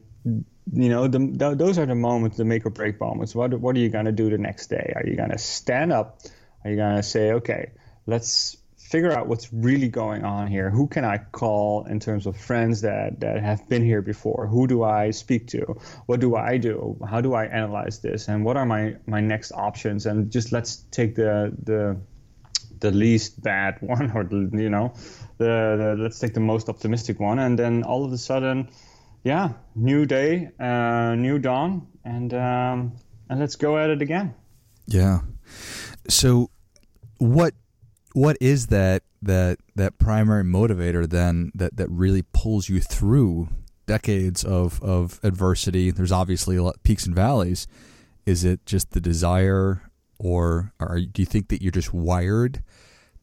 you 0.74 0.90
know, 0.90 1.08
the, 1.08 1.56
those 1.56 1.78
are 1.78 1.86
the 1.86 1.96
moments, 1.96 2.38
the 2.38 2.46
make 2.46 2.66
or 2.66 2.72
break 2.72 3.00
moments. 3.00 3.34
What 3.34 3.58
what 3.60 3.76
are 3.76 3.80
you 3.80 3.90
gonna 3.90 4.12
do 4.12 4.30
the 4.30 4.38
next 4.38 4.68
day? 4.68 4.92
Are 4.96 5.08
you 5.08 5.16
gonna 5.16 5.38
stand 5.38 5.94
up? 5.94 6.20
Are 6.64 6.72
you 6.72 6.78
gonna 6.78 7.04
say, 7.04 7.32
okay, 7.34 7.72
let's 8.06 8.58
figure 8.92 9.12
out 9.12 9.28
what's 9.28 9.54
really 9.54 9.88
going 9.88 10.26
on 10.26 10.48
here. 10.48 10.70
Who 10.70 10.86
can 10.88 11.06
I 11.06 11.18
call 11.18 11.86
in 11.86 12.00
terms 12.00 12.26
of 12.28 12.36
friends 12.36 12.82
that, 12.82 13.22
that 13.22 13.42
have 13.42 13.68
been 13.70 13.86
here 13.86 14.02
before? 14.02 14.48
Who 14.48 14.68
do 14.68 14.84
I 14.84 15.12
speak 15.12 15.48
to? 15.48 15.80
What 16.08 16.20
do 16.20 16.36
I 16.36 16.58
do? 16.58 16.98
How 17.10 17.22
do 17.22 17.34
I 17.34 17.46
analyze 17.46 18.00
this? 18.00 18.28
And 18.28 18.44
what 18.44 18.58
are 18.58 18.66
my, 18.66 18.98
my 19.08 19.22
next 19.22 19.54
options? 19.54 20.06
And 20.06 20.30
just 20.30 20.52
let's 20.52 20.84
take 20.92 21.16
the 21.16 21.56
the 21.64 21.98
the 22.82 22.92
least 22.92 23.42
bad 23.42 23.78
one, 23.82 24.12
or 24.12 24.28
you 24.60 24.70
know, 24.70 24.94
the, 25.38 25.96
the 25.96 25.96
let's 26.04 26.20
take 26.20 26.34
the 26.34 26.42
most 26.42 26.68
optimistic 26.68 27.20
one. 27.20 27.40
And 27.40 27.58
then 27.58 27.84
all 27.84 28.04
of 28.04 28.12
a 28.12 28.18
sudden, 28.18 28.70
yeah, 29.24 29.54
new 29.74 30.06
day, 30.06 30.50
uh, 30.60 31.16
new 31.16 31.40
dawn, 31.40 31.88
and 32.04 32.34
um, 32.34 32.94
and 33.30 33.40
let's 33.40 33.56
go 33.56 33.78
at 33.78 33.90
it 33.90 34.02
again. 34.02 34.34
Yeah. 34.88 35.20
So, 36.10 36.50
what 37.20 37.54
what 38.14 38.38
is 38.40 38.68
that 38.68 39.04
that 39.22 39.60
that 39.76 39.98
primary 39.98 40.44
motivator 40.44 41.10
then 41.10 41.52
that 41.56 41.78
that 41.78 41.90
really 41.90 42.24
pulls 42.34 42.70
you 42.70 42.80
through 42.80 43.50
decades 43.86 44.44
of 44.44 44.82
of 44.82 45.20
adversity? 45.24 45.92
There's 45.92 46.12
obviously 46.12 46.56
a 46.58 46.64
lot 46.64 46.82
peaks 46.84 47.06
and 47.06 47.16
valleys. 47.16 47.68
Is 48.26 48.44
it 48.44 48.66
just 48.66 48.92
the 48.92 49.02
desire, 49.02 49.82
or 50.20 50.74
do 50.80 51.22
you 51.22 51.26
think 51.26 51.50
that 51.50 51.62
you're 51.62 51.72
just 51.72 51.94
wired 51.94 52.64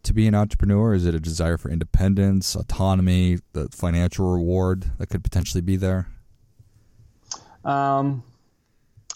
to 0.02 0.12
be 0.12 0.26
an 0.26 0.35
entrepreneur? 0.35 0.95
Is 0.95 1.07
it 1.07 1.14
a 1.14 1.21
desire 1.21 1.57
for 1.57 1.71
independence, 1.71 2.54
autonomy, 2.54 3.38
the 3.52 3.68
financial 3.71 4.33
reward 4.33 4.92
that 4.99 5.09
could 5.09 5.23
potentially 5.23 5.61
be 5.61 5.76
there? 5.76 6.09
Um, 7.64 8.23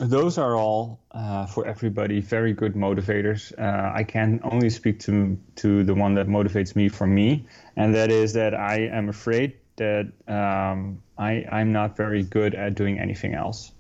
those 0.03 0.37
are 0.37 0.57
all 0.57 1.01
uh, 1.13 1.47
for 1.47 1.67
everybody 1.67 2.21
very 2.21 2.53
good 2.53 2.75
motivators. 2.75 3.53
Uh, 3.59 3.93
I 3.95 4.03
can 4.03 4.41
only 4.43 4.71
speak 4.71 4.99
to 5.01 5.39
to 5.57 5.85
the 5.85 5.95
one 5.95 6.15
that 6.15 6.27
motivates 6.27 6.75
me 6.75 6.89
for 6.89 7.07
me, 7.07 7.47
and 7.77 7.95
that 7.95 8.11
is 8.11 8.33
that 8.33 8.55
I 8.55 8.89
am 8.93 9.09
afraid 9.09 9.55
that 9.77 10.13
um, 10.27 11.03
I 11.19 11.45
I'm 11.51 11.73
not 11.73 11.97
very 11.97 12.23
good 12.23 12.55
at 12.55 12.75
doing 12.75 12.99
anything 12.99 13.35
else. 13.35 13.73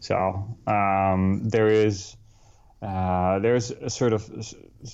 So 0.00 0.56
um, 0.66 1.48
there 1.48 1.68
is 1.68 2.16
uh, 2.82 3.38
there's 3.38 3.70
a 3.70 3.88
sort 3.88 4.12
of 4.12 4.28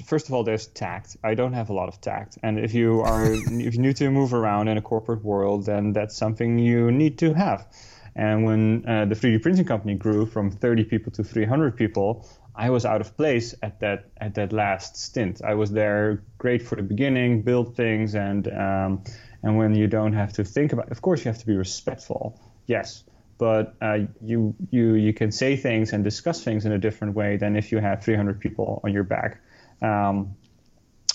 first 0.05 0.29
of 0.29 0.35
all 0.35 0.45
there's 0.45 0.67
tact. 0.67 1.17
I 1.25 1.35
don't 1.35 1.55
have 1.55 1.71
a 1.71 1.73
lot 1.73 1.89
of 1.89 2.01
tact, 2.01 2.37
and 2.43 2.59
if 2.59 2.75
you 2.75 3.01
are 3.01 3.33
if 3.33 3.75
you 3.75 3.81
need 3.81 3.97
to 3.97 4.11
move 4.11 4.35
around 4.35 4.69
in 4.69 4.77
a 4.77 4.83
corporate 4.83 5.25
world, 5.25 5.65
then 5.65 5.95
that's 5.95 6.17
something 6.17 6.59
you 6.59 6.93
need 6.93 7.19
to 7.19 7.33
have. 7.33 7.67
And 8.19 8.45
when 8.45 8.85
uh, 8.85 9.05
the 9.05 9.15
3D 9.15 9.41
printing 9.43 9.65
company 9.65 9.95
grew 9.95 10.27
from 10.27 10.51
30 10.51 10.83
people 10.85 11.13
to 11.13 11.23
300 11.23 11.77
people, 11.77 12.29
I 12.53 12.69
was 12.71 12.85
out 12.85 13.01
of 13.01 13.17
place 13.17 13.55
at 13.63 13.79
that 13.79 14.11
at 14.17 14.35
that 14.35 14.53
last 14.53 14.97
stint. 14.97 15.41
I 15.45 15.55
was 15.55 15.71
there, 15.71 16.25
great 16.37 16.61
for 16.61 16.75
the 16.75 16.83
beginning, 16.83 17.43
build 17.43 17.77
things, 17.77 18.17
and 18.17 18.49
um, 18.49 19.05
and 19.45 19.57
when 19.57 19.77
you 19.77 19.87
don't 19.87 20.15
have 20.15 20.33
to 20.33 20.45
think 20.45 20.73
about, 20.73 20.91
of 20.91 21.01
course, 21.01 21.25
you 21.25 21.31
have 21.31 21.39
to 21.39 21.47
be 21.47 21.57
respectful, 21.57 22.41
yes, 22.67 23.05
but 23.39 23.77
uh, 23.81 23.99
you 24.21 24.57
you 24.73 24.95
you 24.95 25.13
can 25.13 25.31
say 25.31 25.57
things 25.57 25.93
and 25.93 26.03
discuss 26.03 26.43
things 26.43 26.67
in 26.67 26.73
a 26.73 26.79
different 26.79 27.15
way 27.15 27.37
than 27.37 27.55
if 27.55 27.71
you 27.71 27.79
have 27.79 28.03
300 28.03 28.41
people 28.41 28.81
on 28.83 28.93
your 28.93 29.05
back. 29.05 29.41
Um, 29.81 30.35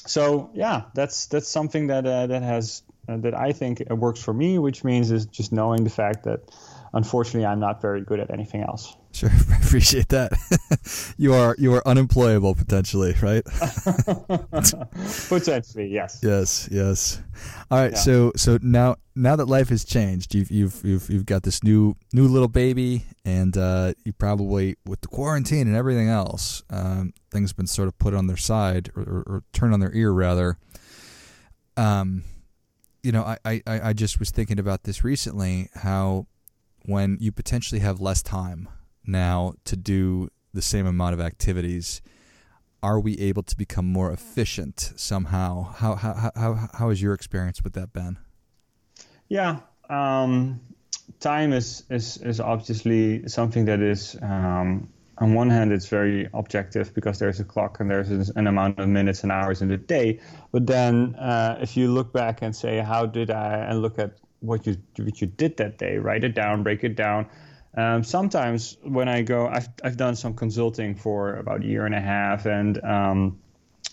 so 0.06 0.52
yeah, 0.54 0.84
that's 0.94 1.26
that's 1.26 1.50
something 1.50 1.88
that 1.88 2.06
uh, 2.06 2.28
that 2.28 2.44
has 2.44 2.82
uh, 3.10 3.18
that 3.18 3.34
I 3.34 3.52
think 3.52 3.84
works 3.90 4.24
for 4.24 4.34
me, 4.34 4.58
which 4.58 4.86
means 4.86 5.12
is 5.12 5.26
just 5.26 5.52
knowing 5.52 5.84
the 5.84 5.90
fact 5.90 6.24
that 6.24 6.50
unfortunately, 6.94 7.46
I'm 7.46 7.60
not 7.60 7.82
very 7.82 8.02
good 8.02 8.20
at 8.20 8.30
anything 8.32 8.62
else. 8.62 8.96
Sure, 9.12 9.30
I 9.52 9.58
appreciate 9.58 10.10
that. 10.10 10.32
you 11.18 11.34
are 11.34 11.56
you 11.58 11.74
are 11.74 11.88
unemployable 11.88 12.56
potentially, 12.56 13.16
right? 13.22 13.44
potentially, 15.30 15.88
yes. 15.88 16.20
Yes, 16.24 16.70
yes. 16.72 17.22
All 17.70 17.80
right, 17.80 17.92
yeah. 17.92 17.98
so 17.98 18.32
so 18.36 18.58
now 18.62 18.96
now 19.16 19.36
that 19.36 19.46
life 19.46 19.70
has 19.70 19.84
changed, 19.84 20.34
you've 20.34 20.52
you've 20.52 20.82
you've 20.84 21.10
you've 21.10 21.26
got 21.26 21.44
this 21.44 21.64
new 21.64 21.96
new 22.12 22.28
little 22.28 22.48
baby, 22.48 23.06
and 23.26 23.58
uh, 23.58 23.94
you 24.04 24.14
probably 24.14 24.76
with 24.86 25.02
the 25.02 25.08
quarantine 25.08 25.68
and 25.68 25.76
everything 25.76 26.10
else, 26.10 26.64
um, 26.70 27.14
things 27.32 27.52
have 27.52 27.58
been 27.58 27.68
sort 27.68 27.88
of 27.88 27.98
put 27.98 28.14
on 28.14 28.28
their 28.28 28.38
side 28.38 28.92
or, 28.96 29.04
or, 29.04 29.24
or 29.28 29.44
turned 29.54 29.74
on 29.74 29.80
their 29.80 29.94
ear 29.94 30.12
rather. 30.12 30.58
Um, 31.76 32.24
you 33.02 33.12
know, 33.12 33.24
I, 33.24 33.38
I 33.46 33.62
I 33.90 33.94
just 33.94 34.20
was 34.20 34.32
thinking 34.32 34.60
about 34.60 34.84
this 34.84 35.04
recently. 35.04 35.70
How 35.76 36.28
when 36.86 37.18
you 37.20 37.32
potentially 37.32 37.80
have 37.80 38.00
less 38.00 38.22
time 38.22 38.70
now 39.06 39.54
to 39.66 39.76
do 39.76 40.30
the 40.54 40.62
same 40.62 40.86
amount 40.86 41.14
of 41.14 41.20
activities, 41.20 42.02
are 42.82 43.00
we 43.00 43.18
able 43.20 43.44
to 43.44 43.58
become 43.58 43.86
more 43.86 44.12
efficient 44.12 44.92
somehow? 44.96 45.64
How 45.64 45.96
how 45.96 46.32
how 46.36 46.70
how 46.74 46.90
is 46.90 47.02
your 47.02 47.14
experience 47.14 47.64
with 47.64 47.74
that, 47.74 47.94
Ben? 47.94 48.18
Yeah, 49.30 49.60
um, 49.90 50.60
time 51.20 51.54
is, 51.54 51.84
is 51.90 52.18
is 52.18 52.40
obviously 52.40 53.28
something 53.28 53.66
that 53.66 53.82
is 53.82 54.18
um, 54.22 54.90
on 55.18 55.34
one 55.34 55.50
hand 55.50 55.72
it's 55.72 55.88
very 55.88 56.30
objective 56.34 56.94
because 56.94 57.20
there's 57.20 57.40
a 57.40 57.44
clock 57.44 57.80
and 57.80 57.90
there's 57.90 58.30
an 58.32 58.48
amount 58.48 58.80
of 58.80 58.90
minutes 58.90 59.24
and 59.24 59.32
hours 59.32 59.62
in 59.62 59.70
the 59.70 59.78
day. 59.78 60.20
But 60.52 60.68
then 60.68 61.16
uh, 61.16 61.58
if 61.62 61.78
you 61.78 61.92
look 61.92 62.12
back 62.12 62.42
and 62.42 62.56
say, 62.56 62.80
how 62.80 63.06
did 63.06 63.32
I, 63.32 63.60
and 63.60 63.82
look 63.82 64.00
at 64.00 64.18
what 64.44 64.68
you 64.68 64.78
what 64.98 65.22
you 65.22 65.28
did 65.28 65.58
that 65.58 65.78
day. 65.78 65.98
Write 65.98 66.24
it 66.24 66.36
down, 66.36 66.64
break 66.64 66.84
it 66.84 66.96
down. 66.96 67.28
Um, 67.76 68.04
sometimes 68.04 68.78
when 68.84 69.08
I 69.08 69.24
go, 69.24 69.48
I've 69.48 69.70
I've 69.84 69.98
done 69.98 70.16
some 70.16 70.36
consulting 70.36 70.96
for 70.96 71.36
about 71.36 71.64
a 71.64 71.66
year 71.66 71.86
and 71.86 71.96
a 71.96 72.02
half, 72.02 72.46
and 72.46 72.84
um, 72.84 73.40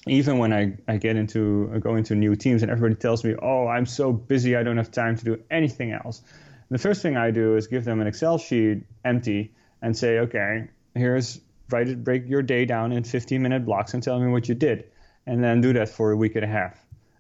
even 0.07 0.38
when 0.38 0.52
I, 0.52 0.76
I 0.88 0.97
get 0.97 1.16
into 1.16 1.71
I 1.75 1.78
go 1.78 1.95
into 1.95 2.14
new 2.14 2.35
teams 2.37 2.62
and 2.62 2.71
everybody 2.71 3.00
tells 3.00 3.25
me, 3.25 3.35
oh, 3.40 3.69
I'm 3.69 3.87
so 3.87 4.12
busy, 4.12 4.57
I 4.57 4.62
don't 4.62 4.76
have 4.76 4.90
time 4.90 5.16
to 5.16 5.25
do 5.25 5.40
anything 5.50 5.92
else. 5.92 6.21
The 6.69 6.78
first 6.78 7.02
thing 7.02 7.16
I 7.16 7.30
do 7.30 7.57
is 7.57 7.66
give 7.66 7.85
them 7.85 8.00
an 8.00 8.07
Excel 8.07 8.38
sheet 8.38 8.85
empty 9.04 9.52
and 9.83 9.97
say, 9.97 10.19
okay, 10.21 10.69
here's 10.95 11.40
write 11.71 11.88
it, 11.88 12.02
break 12.02 12.28
your 12.28 12.42
day 12.42 12.64
down 12.64 12.92
in 12.92 13.04
15 13.04 13.40
minute 13.40 13.64
blocks 13.64 13.95
and 13.95 14.02
tell 14.02 14.19
me 14.19 14.30
what 14.30 14.49
you 14.49 14.57
did, 14.57 14.85
and 15.26 15.42
then 15.42 15.61
do 15.61 15.73
that 15.75 15.88
for 15.88 16.11
a 16.11 16.16
week 16.16 16.35
and 16.35 16.45
a 16.45 16.49
half 16.49 16.76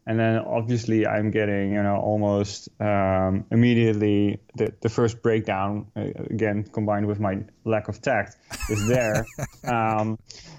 and 0.06 0.18
then 0.18 0.38
obviously 0.38 1.06
I'm 1.06 1.30
getting 1.30 1.72
you 1.72 1.82
know 1.82 1.96
almost 1.96 2.68
um, 2.80 3.44
immediately 3.50 4.40
the, 4.54 4.72
the 4.80 4.88
first 4.88 5.22
breakdown 5.22 5.86
uh, 5.96 6.00
again 6.30 6.64
combined 6.64 7.06
with 7.06 7.20
my 7.20 7.44
lack 7.64 7.88
of 7.88 8.00
tact 8.00 8.36
is 8.68 8.86
there 8.88 9.26
um, 9.64 10.18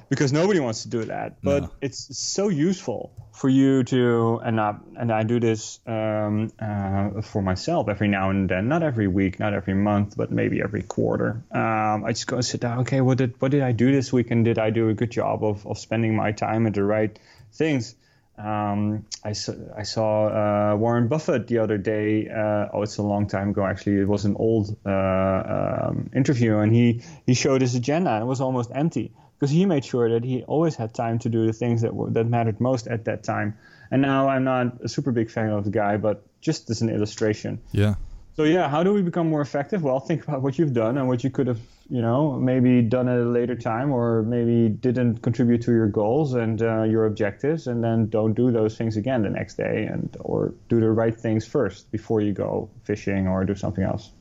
because 0.09 0.33
nobody 0.33 0.59
wants 0.59 0.83
to 0.83 0.89
do 0.89 1.05
that. 1.05 1.41
But 1.41 1.63
no. 1.63 1.71
it's 1.81 2.17
so 2.17 2.49
useful 2.49 3.13
for 3.33 3.49
you 3.49 3.83
to 3.85 4.41
and 4.43 4.59
I, 4.59 4.75
and 4.97 5.11
I 5.11 5.23
do 5.23 5.39
this 5.39 5.79
um, 5.87 6.51
uh, 6.59 7.21
for 7.21 7.41
myself 7.41 7.87
every 7.89 8.09
now 8.09 8.29
and 8.29 8.47
then 8.49 8.67
not 8.67 8.83
every 8.83 9.07
week 9.07 9.39
not 9.39 9.53
every 9.53 9.73
month 9.73 10.15
but 10.15 10.31
maybe 10.31 10.61
every 10.61 10.83
quarter. 10.83 11.43
Um, 11.51 12.05
I 12.05 12.09
just 12.09 12.27
go 12.27 12.35
and 12.35 12.45
sit 12.45 12.61
down 12.61 12.79
okay 12.79 13.01
what 13.01 13.17
did 13.17 13.41
what 13.41 13.51
did 13.51 13.63
I 13.63 13.71
do 13.71 13.91
this 13.91 14.13
week? 14.13 14.31
And 14.31 14.45
did 14.45 14.59
I 14.59 14.69
do 14.69 14.89
a 14.89 14.93
good 14.93 15.11
job 15.11 15.43
of, 15.43 15.65
of 15.65 15.79
spending 15.79 16.15
my 16.15 16.31
time 16.31 16.67
at 16.67 16.73
the 16.73 16.83
right 16.83 17.17
things 17.53 17.95
um, 18.37 19.05
I 19.23 19.33
saw, 19.33 19.53
I 19.77 19.83
saw 19.83 20.27
uh, 20.27 20.75
Warren 20.75 21.07
Buffett 21.07 21.47
the 21.47 21.59
other 21.59 21.77
day. 21.77 22.27
Uh, 22.27 22.69
oh, 22.73 22.81
it's 22.81 22.97
a 22.97 23.03
long 23.03 23.27
time 23.27 23.49
ago 23.49 23.65
actually. 23.65 23.99
It 23.99 24.07
was 24.07 24.25
an 24.25 24.35
old 24.35 24.75
uh, 24.85 24.89
um, 24.89 26.09
interview, 26.15 26.57
and 26.57 26.73
he 26.73 27.03
he 27.25 27.33
showed 27.33 27.61
his 27.61 27.75
agenda, 27.75 28.11
and 28.11 28.23
it 28.23 28.25
was 28.25 28.41
almost 28.41 28.71
empty 28.73 29.11
because 29.37 29.51
he 29.51 29.65
made 29.65 29.83
sure 29.83 30.09
that 30.11 30.23
he 30.23 30.43
always 30.43 30.75
had 30.75 30.93
time 30.93 31.19
to 31.19 31.29
do 31.29 31.45
the 31.47 31.53
things 31.53 31.81
that 31.81 31.95
were, 31.95 32.09
that 32.11 32.25
mattered 32.25 32.61
most 32.61 32.87
at 32.87 33.05
that 33.05 33.23
time. 33.23 33.57
And 33.89 34.01
now 34.01 34.29
I'm 34.29 34.43
not 34.43 34.81
a 34.83 34.87
super 34.87 35.11
big 35.11 35.29
fan 35.29 35.49
of 35.49 35.65
the 35.65 35.71
guy, 35.71 35.97
but 35.97 36.23
just 36.41 36.69
as 36.69 36.81
an 36.81 36.89
illustration. 36.89 37.59
Yeah. 37.71 37.95
So 38.35 38.43
yeah, 38.43 38.69
how 38.69 38.83
do 38.83 38.93
we 38.93 39.01
become 39.01 39.29
more 39.29 39.41
effective? 39.41 39.83
Well, 39.83 39.99
think 39.99 40.23
about 40.23 40.41
what 40.41 40.57
you've 40.57 40.73
done 40.73 40.97
and 40.97 41.07
what 41.07 41.23
you 41.23 41.29
could 41.29 41.47
have, 41.47 41.59
you 41.91 42.01
know, 42.01 42.39
maybe 42.39 42.81
done 42.81 43.09
at 43.09 43.19
a 43.19 43.25
later 43.25 43.55
time, 43.55 43.91
or 43.91 44.23
maybe 44.23 44.69
didn't 44.69 45.21
contribute 45.21 45.61
to 45.63 45.71
your 45.71 45.87
goals 45.87 46.33
and 46.33 46.61
uh, 46.61 46.83
your 46.83 47.05
objectives, 47.05 47.67
and 47.67 47.83
then 47.83 48.07
don't 48.07 48.33
do 48.33 48.49
those 48.49 48.77
things 48.77 48.95
again 48.95 49.23
the 49.23 49.29
next 49.29 49.55
day, 49.55 49.89
and 49.91 50.15
or 50.21 50.53
do 50.69 50.79
the 50.79 50.89
right 50.89 51.15
things 51.15 51.45
first 51.45 51.91
before 51.91 52.21
you 52.21 52.31
go 52.31 52.69
fishing 52.85 53.27
or 53.27 53.43
do 53.43 53.53
something 53.53 53.83
else. 53.83 54.11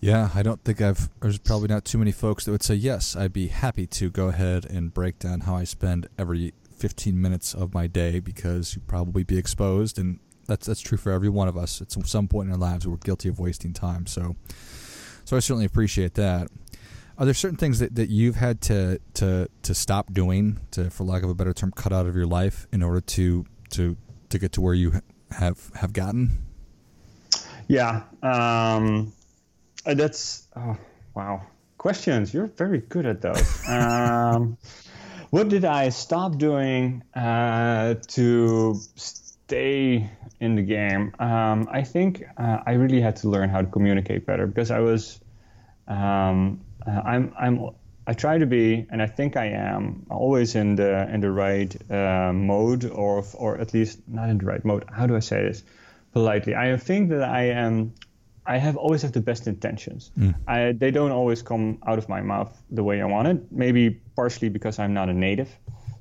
Yeah, 0.00 0.30
I 0.34 0.42
don't 0.42 0.64
think 0.64 0.80
I've. 0.80 1.10
There's 1.20 1.38
probably 1.38 1.68
not 1.68 1.84
too 1.84 1.98
many 1.98 2.10
folks 2.10 2.46
that 2.46 2.52
would 2.52 2.62
say 2.62 2.74
yes. 2.74 3.14
I'd 3.14 3.34
be 3.34 3.48
happy 3.48 3.86
to 3.88 4.10
go 4.10 4.28
ahead 4.28 4.64
and 4.64 4.94
break 4.94 5.18
down 5.18 5.40
how 5.40 5.56
I 5.56 5.64
spend 5.64 6.08
every 6.18 6.54
15 6.74 7.20
minutes 7.20 7.52
of 7.54 7.74
my 7.74 7.86
day 7.86 8.18
because 8.18 8.74
you'd 8.74 8.88
probably 8.88 9.22
be 9.22 9.38
exposed 9.38 9.98
and 9.98 10.18
that's 10.46 10.66
that's 10.66 10.80
true 10.80 10.98
for 10.98 11.12
every 11.12 11.28
one 11.28 11.48
of 11.48 11.56
us. 11.56 11.80
At 11.80 11.92
some 11.92 12.28
point 12.28 12.48
in 12.48 12.52
our 12.52 12.58
lives, 12.58 12.86
we're 12.86 12.96
guilty 12.96 13.28
of 13.28 13.38
wasting 13.38 13.72
time. 13.72 14.06
So, 14.06 14.36
so 15.24 15.36
I 15.36 15.40
certainly 15.40 15.66
appreciate 15.66 16.14
that. 16.14 16.48
Are 17.22 17.24
there 17.24 17.34
certain 17.34 17.56
things 17.56 17.78
that, 17.78 17.94
that 17.94 18.08
you've 18.08 18.34
had 18.34 18.60
to, 18.62 19.00
to 19.14 19.48
to 19.62 19.74
stop 19.76 20.12
doing, 20.12 20.58
to, 20.72 20.90
for 20.90 21.04
lack 21.04 21.22
of 21.22 21.30
a 21.30 21.34
better 21.36 21.52
term, 21.52 21.70
cut 21.70 21.92
out 21.92 22.06
of 22.06 22.16
your 22.16 22.26
life 22.26 22.66
in 22.72 22.82
order 22.82 23.00
to 23.00 23.46
to 23.70 23.96
to 24.30 24.38
get 24.40 24.50
to 24.54 24.60
where 24.60 24.74
you 24.74 25.00
have 25.30 25.70
have 25.76 25.92
gotten? 25.92 26.42
Yeah, 27.68 28.02
um, 28.24 29.12
uh, 29.86 29.94
that's 29.94 30.48
oh, 30.56 30.76
wow. 31.14 31.42
Questions. 31.78 32.34
You're 32.34 32.48
very 32.48 32.78
good 32.78 33.06
at 33.06 33.20
those. 33.20 33.68
um, 33.68 34.58
what 35.30 35.48
did 35.48 35.64
I 35.64 35.90
stop 35.90 36.38
doing 36.38 37.04
uh, 37.14 37.94
to 38.08 38.80
stay 38.96 40.10
in 40.42 40.56
the 40.56 40.62
game, 40.62 41.14
um, 41.20 41.68
I 41.70 41.82
think 41.82 42.24
uh, 42.36 42.58
I 42.66 42.72
really 42.72 43.00
had 43.00 43.16
to 43.16 43.28
learn 43.28 43.48
how 43.48 43.60
to 43.60 43.66
communicate 43.68 44.26
better 44.26 44.46
because 44.46 44.72
I 44.72 44.80
was, 44.80 45.20
um, 45.88 46.60
uh, 46.86 46.90
I'm, 46.90 47.34
I'm, 47.38 47.70
I 48.06 48.14
try 48.14 48.38
to 48.38 48.46
be, 48.46 48.86
and 48.90 49.00
I 49.00 49.06
think 49.06 49.36
I 49.36 49.46
am 49.46 50.06
always 50.10 50.54
in 50.54 50.74
the 50.74 51.08
in 51.12 51.20
the 51.20 51.30
right 51.30 51.74
uh, 51.90 52.32
mode, 52.32 52.84
or 52.84 53.24
or 53.34 53.58
at 53.58 53.72
least 53.72 54.00
not 54.08 54.28
in 54.28 54.38
the 54.38 54.46
right 54.46 54.64
mode. 54.64 54.84
How 54.90 55.06
do 55.06 55.14
I 55.14 55.20
say 55.20 55.42
this 55.44 55.62
politely? 56.12 56.56
I 56.56 56.76
think 56.76 57.10
that 57.10 57.22
I 57.22 57.50
am. 57.50 57.94
I 58.44 58.58
have 58.58 58.76
always 58.76 59.02
have 59.02 59.12
the 59.12 59.20
best 59.20 59.46
intentions. 59.46 60.10
Mm. 60.18 60.34
I, 60.48 60.72
they 60.72 60.90
don't 60.90 61.12
always 61.12 61.42
come 61.42 61.78
out 61.86 61.98
of 61.98 62.08
my 62.08 62.22
mouth 62.22 62.50
the 62.72 62.82
way 62.82 63.00
I 63.00 63.04
want 63.04 63.28
it. 63.28 63.52
Maybe 63.52 63.90
partially 64.16 64.48
because 64.48 64.80
I'm 64.80 64.94
not 64.94 65.08
a 65.08 65.14
native 65.14 65.48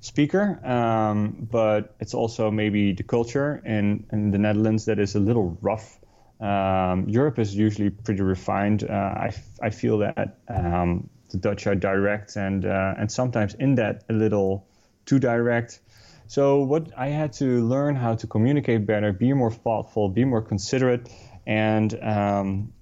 speaker, 0.01 0.59
um, 0.65 1.47
but 1.49 1.95
it's 1.99 2.13
also 2.13 2.51
maybe 2.51 2.93
the 2.93 3.03
culture 3.03 3.61
in, 3.63 4.05
in 4.11 4.31
the 4.31 4.37
Netherlands 4.37 4.85
that 4.85 4.99
is 4.99 5.15
a 5.15 5.19
little 5.19 5.57
rough. 5.61 5.99
Um, 6.41 7.07
Europe 7.07 7.39
is 7.39 7.55
usually 7.55 7.89
pretty 7.89 8.23
refined. 8.23 8.83
Uh, 8.83 8.93
I, 8.93 9.31
I 9.61 9.69
feel 9.69 9.99
that 9.99 10.37
um, 10.47 11.09
the 11.29 11.37
Dutch 11.37 11.67
are 11.67 11.75
direct 11.75 12.35
and 12.35 12.65
uh, 12.65 12.95
and 12.97 13.11
sometimes 13.11 13.53
in 13.53 13.75
that 13.75 14.03
a 14.09 14.13
little 14.13 14.67
too 15.05 15.19
direct. 15.19 15.79
So 16.27 16.63
what 16.63 16.91
I 16.97 17.07
had 17.07 17.33
to 17.33 17.65
learn 17.67 17.95
how 17.95 18.15
to 18.15 18.27
communicate 18.27 18.85
better, 18.85 19.11
be 19.11 19.33
more 19.33 19.51
thoughtful, 19.51 20.09
be 20.09 20.23
more 20.23 20.41
considerate, 20.41 21.09
and 21.45 21.93
um, 22.01 22.73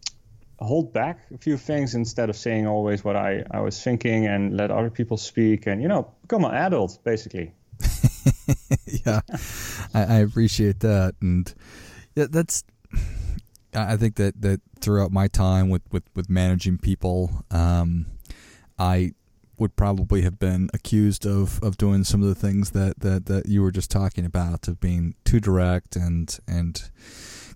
hold 0.60 0.94
back 0.94 1.20
a 1.34 1.38
few 1.38 1.58
things 1.58 1.96
instead 1.96 2.30
of 2.30 2.36
saying 2.36 2.68
always 2.68 3.04
what 3.04 3.16
I, 3.16 3.44
I 3.50 3.62
was 3.62 3.82
thinking 3.82 4.28
and 4.28 4.56
let 4.56 4.72
other 4.72 4.90
people 4.90 5.18
speak 5.18 5.68
and, 5.68 5.82
you 5.82 5.88
know, 5.88 6.12
become 6.22 6.44
an 6.44 6.54
adult, 6.54 7.04
basically. 7.04 7.54
yeah, 9.06 9.22
I, 9.94 10.04
I, 10.04 10.18
appreciate 10.20 10.82
that. 10.82 11.16
And 11.22 11.54
yeah, 12.16 12.28
that's, 12.30 12.64
I 13.74 13.98
think 13.98 14.16
that, 14.16 14.42
that 14.42 14.62
throughout 14.80 15.12
my 15.12 15.28
time 15.28 15.70
with, 15.70 15.84
with, 15.92 16.04
with 16.16 16.30
managing 16.30 16.78
people, 16.78 17.46
um, 17.52 18.08
I 18.78 19.14
would 19.58 19.76
probably 19.76 20.22
have 20.22 20.40
been 20.40 20.70
accused 20.74 21.26
of, 21.26 21.62
of 21.62 21.78
doing 21.78 22.04
some 22.04 22.22
of 22.24 22.30
the 22.30 22.36
things 22.36 22.72
that, 22.72 23.00
that, 23.02 23.26
that 23.26 23.48
you 23.48 23.62
were 23.62 23.72
just 23.72 23.92
talking 23.92 24.26
about, 24.26 24.68
of 24.68 24.80
being 24.80 25.16
too 25.26 25.40
direct 25.40 25.96
and, 25.96 26.40
and 26.48 26.90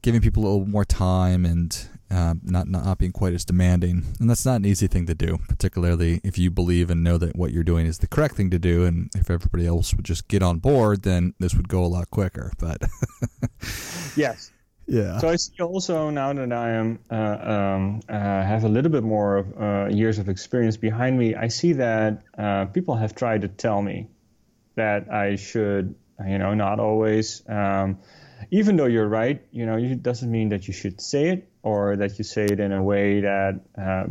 giving 0.02 0.22
people 0.22 0.44
a 0.44 0.46
little 0.46 0.66
more 0.68 0.86
time 0.86 1.46
and, 1.46 1.88
uh, 2.14 2.36
not 2.44 2.68
not 2.68 2.98
being 3.00 3.12
quite 3.12 3.34
as 3.34 3.44
demanding, 3.44 4.04
and 4.20 4.30
that's 4.30 4.46
not 4.46 4.58
an 4.58 4.66
easy 4.66 4.86
thing 4.86 5.08
to 5.08 5.16
do, 5.16 5.40
particularly 5.48 6.22
if 6.24 6.38
you 6.38 6.52
believe 6.52 6.92
and 6.92 7.04
know 7.04 7.18
that 7.18 7.36
what 7.36 7.52
you're 7.52 7.64
doing 7.64 7.88
is 7.88 7.98
the 7.98 8.08
correct 8.08 8.36
thing 8.36 8.52
to 8.52 8.60
do. 8.60 8.86
And 8.86 9.10
if 9.16 9.32
everybody 9.32 9.66
else 9.66 9.96
would 9.96 10.06
just 10.06 10.28
get 10.28 10.44
on 10.44 10.60
board, 10.60 11.02
then 11.02 11.34
this 11.40 11.56
would 11.56 11.68
go 11.68 11.84
a 11.84 11.88
lot 11.88 12.12
quicker. 12.12 12.52
But 12.60 12.84
yes, 14.16 14.52
yeah. 14.88 15.18
So 15.20 15.30
I 15.30 15.36
see 15.36 15.62
also 15.62 16.10
now 16.10 16.34
that 16.34 16.52
I 16.52 16.72
am 16.72 17.00
uh, 17.10 17.16
um, 17.16 18.02
uh, 18.10 18.14
have 18.14 18.64
a 18.64 18.70
little 18.70 18.92
bit 18.92 19.04
more 19.04 19.38
of 19.38 19.62
uh, 19.62 19.88
years 19.90 20.20
of 20.20 20.30
experience 20.30 20.78
behind 20.78 21.18
me, 21.18 21.36
I 21.36 21.48
see 21.48 21.74
that 21.74 22.24
uh, 22.38 22.66
people 22.66 22.96
have 22.96 23.16
tried 23.16 23.42
to 23.42 23.48
tell 23.48 23.82
me 23.82 24.08
that 24.76 25.12
I 25.12 25.36
should, 25.36 25.96
you 26.28 26.38
know, 26.38 26.54
not 26.54 26.80
always. 26.80 27.44
Um, 27.48 28.00
even 28.52 28.76
though 28.76 28.88
you're 28.88 29.08
right, 29.08 29.42
you 29.52 29.66
know, 29.66 29.78
it 29.78 30.04
doesn't 30.04 30.30
mean 30.30 30.50
that 30.50 30.68
you 30.68 30.74
should 30.74 31.00
say 31.00 31.30
it 31.30 31.50
or 31.62 31.96
that 31.96 32.18
you 32.18 32.24
say 32.24 32.46
it 32.46 32.60
in 32.60 32.74
a 32.74 32.84
way 32.84 33.22
that 33.22 33.62
uh, 33.78 34.04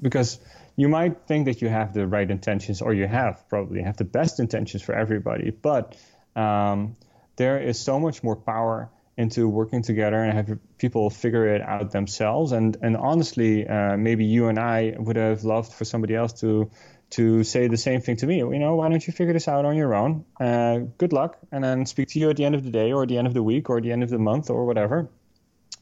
because 0.00 0.38
you 0.76 0.88
might 0.88 1.26
think 1.26 1.46
that 1.46 1.60
you 1.60 1.68
have 1.68 1.92
the 1.92 2.06
right 2.06 2.30
intentions 2.30 2.80
or 2.80 2.94
you 2.94 3.06
have 3.06 3.44
probably 3.48 3.82
have 3.82 3.96
the 3.96 4.04
best 4.04 4.40
intentions 4.40 4.82
for 4.82 4.94
everybody 4.94 5.50
but 5.50 5.96
um, 6.36 6.96
there 7.36 7.60
is 7.60 7.78
so 7.78 7.98
much 7.98 8.22
more 8.22 8.36
power 8.36 8.88
into 9.16 9.48
working 9.48 9.82
together 9.82 10.16
and 10.16 10.32
have 10.32 10.58
people 10.78 11.10
figure 11.10 11.54
it 11.54 11.60
out 11.60 11.90
themselves. 11.90 12.52
And 12.52 12.76
and 12.82 12.96
honestly 12.96 13.66
uh, 13.66 13.96
maybe 13.96 14.24
you 14.24 14.48
and 14.48 14.58
I 14.58 14.94
would 14.98 15.16
have 15.16 15.44
loved 15.44 15.72
for 15.72 15.84
somebody 15.84 16.14
else 16.14 16.32
to 16.40 16.70
to 17.10 17.44
say 17.44 17.68
the 17.68 17.76
same 17.76 18.00
thing 18.00 18.16
to 18.16 18.26
me. 18.26 18.38
You 18.38 18.58
know 18.58 18.76
why 18.76 18.88
don't 18.88 19.06
you 19.06 19.12
figure 19.12 19.34
this 19.34 19.48
out 19.48 19.64
on 19.64 19.76
your 19.76 19.94
own? 19.94 20.24
Uh, 20.40 20.78
good 20.96 21.12
luck 21.12 21.38
and 21.50 21.62
then 21.62 21.84
speak 21.86 22.08
to 22.08 22.18
you 22.18 22.30
at 22.30 22.36
the 22.36 22.44
end 22.44 22.54
of 22.54 22.64
the 22.64 22.70
day 22.70 22.92
or 22.92 23.06
the 23.06 23.18
end 23.18 23.26
of 23.26 23.34
the 23.34 23.42
week 23.42 23.68
or 23.68 23.80
the 23.80 23.92
end 23.92 24.02
of 24.02 24.08
the 24.08 24.18
month 24.18 24.48
or 24.48 24.64
whatever. 24.64 25.08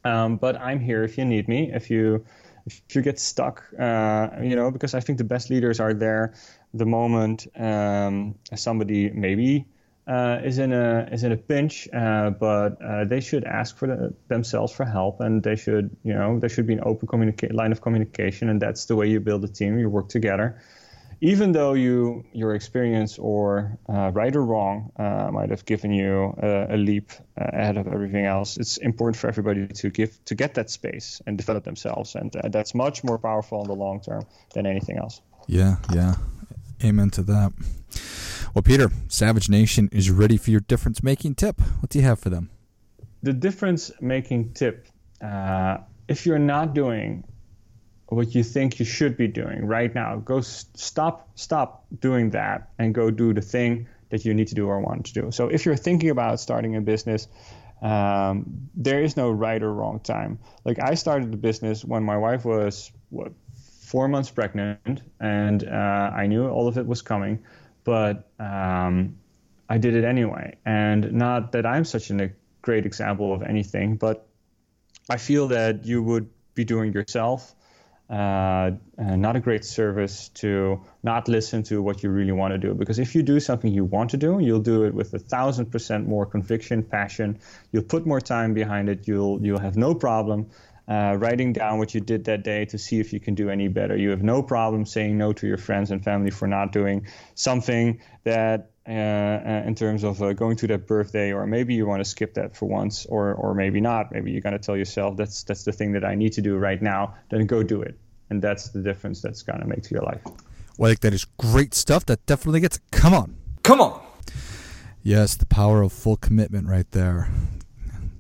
Um, 0.05 0.37
but 0.37 0.57
I'm 0.57 0.81
here 0.81 1.05
if 1.05 1.19
you 1.19 1.25
need 1.25 1.47
me. 1.47 1.71
If 1.73 1.91
you 1.91 2.25
if 2.67 2.95
you 2.95 3.03
get 3.03 3.19
stuck, 3.19 3.65
uh, 3.79 4.29
you 4.43 4.57
know, 4.57 4.71
because 4.71 4.95
I 4.95 5.01
think 5.01 5.19
the 5.19 5.25
best 5.25 5.51
leaders 5.51 5.81
are 5.81 5.95
there 5.95 6.35
the 6.75 6.87
moment 6.87 7.47
um, 7.59 8.35
somebody 8.55 9.11
maybe 9.11 9.67
uh, 10.11 10.41
is 10.45 10.59
in 10.59 10.73
a 10.73 11.09
is 11.13 11.23
in 11.23 11.33
a 11.33 11.37
pinch, 11.37 11.89
uh, 11.93 12.31
but 12.31 12.83
uh, 12.83 13.05
they 13.05 13.21
should 13.21 13.45
ask 13.45 13.77
for 13.77 13.87
the, 13.87 14.15
themselves 14.29 14.73
for 14.73 14.85
help, 14.85 15.21
and 15.21 15.43
they 15.43 15.57
should 15.57 15.97
you 16.03 16.13
know 16.13 16.39
there 16.41 16.51
should 16.51 16.67
be 16.67 16.75
an 16.75 16.83
open 16.85 17.07
communica- 17.07 17.53
line 17.53 17.73
of 17.73 17.81
communication, 17.81 18.49
and 18.49 18.61
that's 18.61 18.87
the 18.87 18.97
way 18.97 19.07
you 19.09 19.21
build 19.21 19.45
a 19.45 19.49
team. 19.49 19.79
You 19.79 19.89
work 19.89 20.09
together 20.09 20.61
even 21.21 21.53
though 21.53 21.75
you 21.75 22.25
your 22.33 22.55
experience 22.55 23.19
or 23.19 23.79
uh, 23.89 24.11
right 24.13 24.35
or 24.35 24.45
wrong 24.45 24.91
uh, 24.97 25.31
might 25.31 25.51
have 25.51 25.65
given 25.65 25.93
you 25.93 26.35
a, 26.43 26.75
a 26.75 26.77
leap 26.77 27.13
uh, 27.39 27.45
ahead 27.53 27.77
of 27.77 27.87
everything 27.87 28.25
else, 28.25 28.57
it's 28.57 28.79
important 28.79 29.17
for 29.17 29.29
everybody 29.29 29.67
to 29.67 29.91
give 29.91 30.19
to 30.25 30.35
get 30.35 30.55
that 30.55 30.71
space 30.71 31.21
and 31.27 31.37
develop 31.37 31.65
themselves, 31.65 32.15
and 32.15 32.33
that's 32.51 32.75
much 32.75 33.05
more 33.05 33.19
powerful 33.19 33.61
in 33.63 33.69
the 33.69 33.75
long 33.75 34.01
term 34.01 34.25
than 34.55 34.67
anything 34.67 34.97
else. 34.97 35.21
Yeah, 35.47 35.77
yeah, 35.93 36.15
amen 36.83 37.11
to 37.11 37.23
that. 37.25 37.53
Well, 38.55 38.63
Pieter, 38.63 38.91
Savage 39.09 39.49
Nation 39.49 39.89
is 39.93 40.11
ready 40.11 40.37
for 40.37 40.51
your 40.51 40.61
difference 40.61 41.03
making 41.03 41.37
tip. 41.37 41.61
What 41.81 41.91
do 41.91 41.99
you 41.99 42.05
have 42.05 42.19
for 42.19 42.31
them? 42.31 42.51
The 43.23 43.33
difference 43.33 43.91
making 44.01 44.55
tip. 44.55 44.89
Uh, 45.23 45.79
if 46.09 46.27
you're 46.27 46.39
not 46.39 46.75
doing 46.75 47.25
what 48.11 48.35
you 48.35 48.43
think 48.43 48.79
you 48.79 48.85
should 48.85 49.17
be 49.17 49.29
doing 49.29 49.65
right 49.67 49.95
now. 49.95 50.17
Go 50.17 50.41
stop 50.41 51.29
stop 51.37 51.85
doing 52.01 52.31
that 52.31 52.69
and 52.79 52.93
go 52.93 53.11
do 53.11 53.33
the 53.33 53.41
thing 53.41 53.87
that 54.11 54.25
you 54.25 54.35
need 54.35 54.49
to 54.49 54.55
do 54.55 54.67
or 54.67 54.81
want 54.81 55.07
to 55.07 55.13
do. 55.13 55.31
So 55.31 55.47
if 55.49 55.65
you're 55.65 55.77
thinking 55.77 56.11
about 56.11 56.41
starting 56.41 56.75
a 56.75 56.81
business, 56.81 57.29
um, 57.81 58.69
there 58.75 59.01
is 59.03 59.17
no 59.17 59.31
right 59.31 59.63
or 59.63 59.73
wrong 59.73 60.01
time. 60.01 60.41
Like 60.65 60.81
I 60.81 60.95
started 60.95 61.33
the 61.33 61.37
business 61.37 61.85
when 61.85 62.03
my 62.03 62.17
wife 62.17 62.45
was 62.45 62.91
what 63.11 63.33
four 63.85 64.09
months 64.09 64.31
pregnant, 64.31 65.03
and 65.21 65.65
uh, 65.67 66.11
I 66.15 66.27
knew 66.27 66.49
all 66.49 66.69
of 66.69 66.79
it 66.79 66.87
was 66.87 67.03
coming, 67.03 67.45
but 67.85 68.31
um, 68.39 69.17
I 69.69 69.79
did 69.79 69.95
it 69.95 70.05
anyway. 70.05 70.57
And 70.65 71.13
not 71.13 71.53
that 71.53 71.67
I'm 71.67 71.85
such 71.85 72.11
a 72.11 72.33
great 72.63 72.87
example 72.87 73.33
of 73.33 73.43
anything, 73.43 73.97
but 73.97 74.27
I 75.09 75.17
feel 75.17 75.49
that 75.49 75.85
you 75.85 76.03
would 76.03 76.29
be 76.55 76.65
doing 76.65 76.93
yourself 76.93 77.55
uh, 78.11 78.73
not 78.99 79.37
a 79.37 79.41
great 79.41 79.65
service 79.65 80.31
to 80.31 80.81
not 81.05 81.29
listen 81.29 81.63
to 81.63 81.81
what 81.81 82.03
you 82.03 82.11
really 82.11 82.33
want 82.33 82.53
to 82.53 82.59
do. 82.59 82.75
Because 82.75 82.99
if 82.99 83.15
you 83.15 83.23
do 83.23 83.39
something 83.39 83.73
you 83.73 83.85
want 83.85 84.11
to 84.11 84.17
do, 84.17 84.41
you'll 84.41 84.59
do 84.59 84.85
it 84.85 84.93
with 84.93 85.15
a 85.15 85.19
thousand 85.21 85.67
percent 85.67 86.09
more 86.09 86.27
conviction, 86.27 86.83
passion. 86.83 87.39
You'll 87.71 87.85
put 87.85 88.07
more 88.07 88.21
time 88.21 88.53
behind 88.53 88.89
it. 88.89 89.07
You'll 89.07 89.41
you'll 89.41 89.61
have 89.61 89.77
no 89.77 89.95
problem 89.95 90.51
uh, 90.91 91.17
writing 91.17 91.53
down 91.53 91.79
what 91.79 91.95
you 91.95 92.01
did 92.01 92.25
that 92.25 92.43
day 92.43 92.65
to 92.65 92.77
see 92.77 92.99
if 92.99 93.13
you 93.13 93.21
can 93.21 93.37
do 93.37 93.49
any 93.49 93.69
better. 93.69 93.97
You 93.97 94.11
have 94.11 94.25
no 94.25 94.43
problem 94.43 94.85
saying 94.85 95.17
no 95.17 95.33
to 95.33 95.47
your 95.47 95.57
friends 95.57 95.93
and 95.93 96.03
family 96.03 96.33
for 96.33 96.49
not 96.49 96.73
doing 96.73 97.07
something 97.37 98.01
that, 98.25 98.73
uh, 98.89 98.91
uh 98.91 99.63
in 99.67 99.77
terms 99.77 100.03
of 100.03 100.21
uh, 100.21 100.33
going 100.33 100.57
to 100.57 100.67
that 100.67 100.89
birthday, 100.89 101.33
or 101.33 101.47
maybe 101.47 101.75
you 101.75 101.87
want 101.87 102.01
to 102.01 102.05
skip 102.05 102.35
that 102.35 102.57
for 102.57 102.69
once, 102.69 103.07
or 103.07 103.35
or 103.35 103.55
maybe 103.55 103.81
not. 103.81 104.11
Maybe 104.11 104.33
you're 104.33 104.41
gonna 104.41 104.59
tell 104.59 104.77
yourself 104.77 105.17
that's 105.17 105.45
that's 105.45 105.63
the 105.63 105.73
thing 105.73 105.93
that 105.93 106.05
I 106.05 106.17
need 106.17 106.33
to 106.33 106.43
do 106.43 106.57
right 106.57 106.83
now. 106.83 107.15
Then 107.31 107.47
go 107.47 107.63
do 107.63 107.83
it, 107.83 107.97
and 108.29 108.43
that's 108.43 108.71
the 108.71 108.83
difference 108.83 109.23
that's 109.23 109.43
gonna 109.43 109.67
make 109.67 109.85
to 109.85 109.95
your 109.95 110.03
life. 110.03 110.23
Well, 110.77 110.89
I 110.89 110.95
think 110.95 111.01
that 111.01 111.15
is 111.15 111.25
great 111.39 111.73
stuff. 111.73 112.05
That 112.07 112.27
definitely 112.27 112.61
gets. 112.61 112.81
Come 112.91 113.15
on, 113.15 113.37
come 113.63 113.81
on. 113.81 114.03
Yes, 115.05 115.37
the 115.37 115.47
power 115.47 115.83
of 115.83 115.93
full 115.93 116.17
commitment 116.17 116.67
right 116.67 116.91
there. 116.91 117.29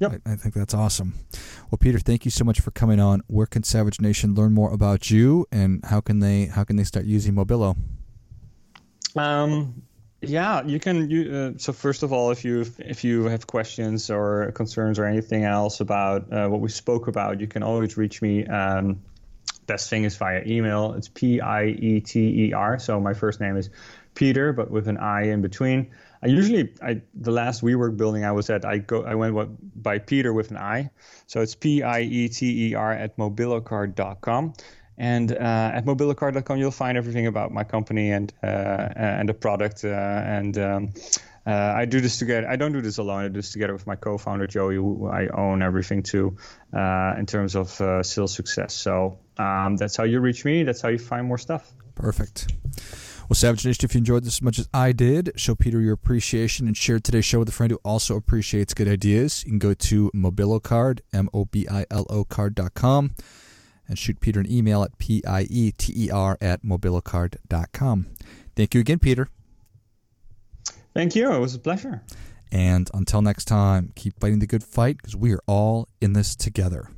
Yep. 0.00 0.22
I, 0.26 0.32
I, 0.32 0.36
think 0.36 0.54
that's 0.54 0.72
awesome. 0.72 1.14
Well, 1.70 1.78
Pieter, 1.78 1.98
thank 1.98 2.24
you 2.24 2.30
so 2.30 2.42
much 2.42 2.60
for 2.60 2.70
coming 2.70 2.98
on. 2.98 3.22
Where 3.26 3.46
can 3.46 3.62
Savage 3.62 4.00
Nation 4.00 4.34
learn 4.34 4.52
more 4.52 4.72
about 4.72 5.10
you, 5.10 5.46
and 5.52 5.84
how 5.84 6.00
can 6.00 6.20
they 6.20 6.46
how 6.46 6.64
can 6.64 6.76
they 6.76 6.84
start 6.84 7.04
using 7.04 7.34
Mobilo? 7.34 7.76
Um, 9.14 9.82
yeah, 10.22 10.64
you 10.64 10.80
can. 10.80 11.10
You, 11.10 11.32
uh, 11.32 11.58
so 11.58 11.74
first 11.74 12.02
of 12.02 12.14
all, 12.14 12.30
if 12.30 12.46
you 12.46 12.64
if 12.78 13.04
you 13.04 13.24
have 13.24 13.46
questions 13.46 14.10
or 14.10 14.52
concerns 14.52 14.98
or 14.98 15.04
anything 15.04 15.44
else 15.44 15.80
about 15.80 16.32
uh, 16.32 16.48
what 16.48 16.60
we 16.60 16.70
spoke 16.70 17.06
about, 17.06 17.38
you 17.38 17.46
can 17.46 17.62
always 17.62 17.98
reach 17.98 18.22
me. 18.22 18.46
Um, 18.46 19.02
best 19.66 19.90
thing 19.90 20.04
is 20.04 20.16
via 20.16 20.42
email. 20.46 20.94
It's 20.94 21.08
P 21.08 21.42
I 21.42 21.66
E 21.66 22.00
T 22.00 22.46
E 22.46 22.52
R. 22.54 22.78
So 22.78 23.00
my 23.00 23.12
first 23.12 23.38
name 23.38 23.58
is 23.58 23.68
Peter, 24.14 24.54
but 24.54 24.70
with 24.70 24.88
an 24.88 24.96
I 24.96 25.28
in 25.28 25.42
between. 25.42 25.90
I 26.22 26.26
usually 26.26 26.74
I 26.82 27.00
the 27.14 27.30
last 27.30 27.62
WeWork 27.62 27.96
building 27.96 28.24
I 28.24 28.32
was 28.32 28.50
at 28.50 28.64
I 28.64 28.78
go 28.78 29.04
I 29.04 29.14
went 29.14 29.34
what, 29.34 29.48
by 29.82 29.98
Peter 29.98 30.32
with 30.32 30.50
an 30.50 30.58
I, 30.58 30.90
so 31.26 31.40
it's 31.40 31.54
P 31.54 31.82
I 31.82 32.00
E 32.00 32.28
T 32.28 32.68
E 32.68 32.74
R 32.74 32.92
at 32.92 33.16
mobilocard.com. 33.16 34.54
And 34.98 35.32
uh, 35.32 35.34
at 35.74 35.86
mobilocard.com 35.86 36.58
you'll 36.58 36.70
find 36.70 36.98
everything 36.98 37.26
about 37.26 37.52
my 37.52 37.64
company 37.64 38.12
and 38.12 38.32
uh, 38.42 38.88
and 38.96 39.28
the 39.28 39.34
product 39.34 39.84
uh, 39.84 39.88
and. 39.88 40.58
Um, 40.58 40.92
uh, 41.46 41.72
I 41.74 41.86
do 41.86 42.02
this 42.02 42.18
together. 42.18 42.46
I 42.46 42.56
don't 42.56 42.72
do 42.72 42.82
this 42.82 42.98
alone. 42.98 43.24
I 43.24 43.28
do 43.28 43.34
this 43.34 43.50
together 43.50 43.72
with 43.72 43.86
my 43.86 43.96
co-founder 43.96 44.46
Joey, 44.46 44.76
who 44.76 45.08
I 45.08 45.28
own 45.28 45.62
everything 45.62 46.02
to 46.04 46.36
uh, 46.76 47.14
in 47.18 47.24
terms 47.24 47.56
of 47.56 47.80
uh, 47.80 48.02
sales 48.02 48.34
success. 48.34 48.74
So 48.74 49.18
um, 49.38 49.76
that's 49.76 49.96
how 49.96 50.04
you 50.04 50.20
reach 50.20 50.44
me. 50.44 50.64
That's 50.64 50.82
how 50.82 50.90
you 50.90 50.98
find 50.98 51.26
more 51.26 51.38
stuff. 51.38 51.72
Perfect. 51.94 52.52
Well, 53.30 53.36
Savage 53.36 53.64
Nation, 53.64 53.84
if 53.84 53.94
you 53.94 53.98
enjoyed 53.98 54.24
this 54.24 54.38
as 54.38 54.42
much 54.42 54.58
as 54.58 54.68
I 54.74 54.90
did, 54.90 55.30
show 55.36 55.54
Pieter 55.54 55.80
your 55.80 55.92
appreciation 55.92 56.66
and 56.66 56.76
share 56.76 56.98
today's 56.98 57.24
show 57.24 57.38
with 57.38 57.48
a 57.48 57.52
friend 57.52 57.70
who 57.70 57.78
also 57.84 58.16
appreciates 58.16 58.74
good 58.74 58.88
ideas. 58.88 59.44
You 59.44 59.52
can 59.52 59.60
go 59.60 59.72
to 59.72 60.10
mobilocard, 60.12 60.98
M 61.12 61.30
O 61.32 61.44
B 61.44 61.64
I 61.70 61.86
L 61.92 62.06
O 62.10 62.24
card.com, 62.24 63.14
and 63.86 63.96
shoot 63.96 64.18
Pieter 64.18 64.40
an 64.40 64.50
email 64.50 64.82
at 64.82 64.98
P 64.98 65.22
I 65.24 65.42
E 65.42 65.70
T 65.70 65.92
E 66.06 66.10
R 66.10 66.38
at 66.40 66.64
mobilocard.com. 66.64 68.06
Thank 68.56 68.74
you 68.74 68.80
again, 68.80 68.98
Pieter. 68.98 69.28
Thank 70.92 71.14
you. 71.14 71.32
It 71.32 71.38
was 71.38 71.54
a 71.54 71.60
pleasure. 71.60 72.02
And 72.50 72.90
until 72.92 73.22
next 73.22 73.44
time, 73.44 73.92
keep 73.94 74.18
fighting 74.18 74.40
the 74.40 74.48
good 74.48 74.64
fight 74.64 74.96
because 74.96 75.14
we 75.14 75.32
are 75.32 75.40
all 75.46 75.86
in 76.00 76.14
this 76.14 76.34
together. 76.34 76.88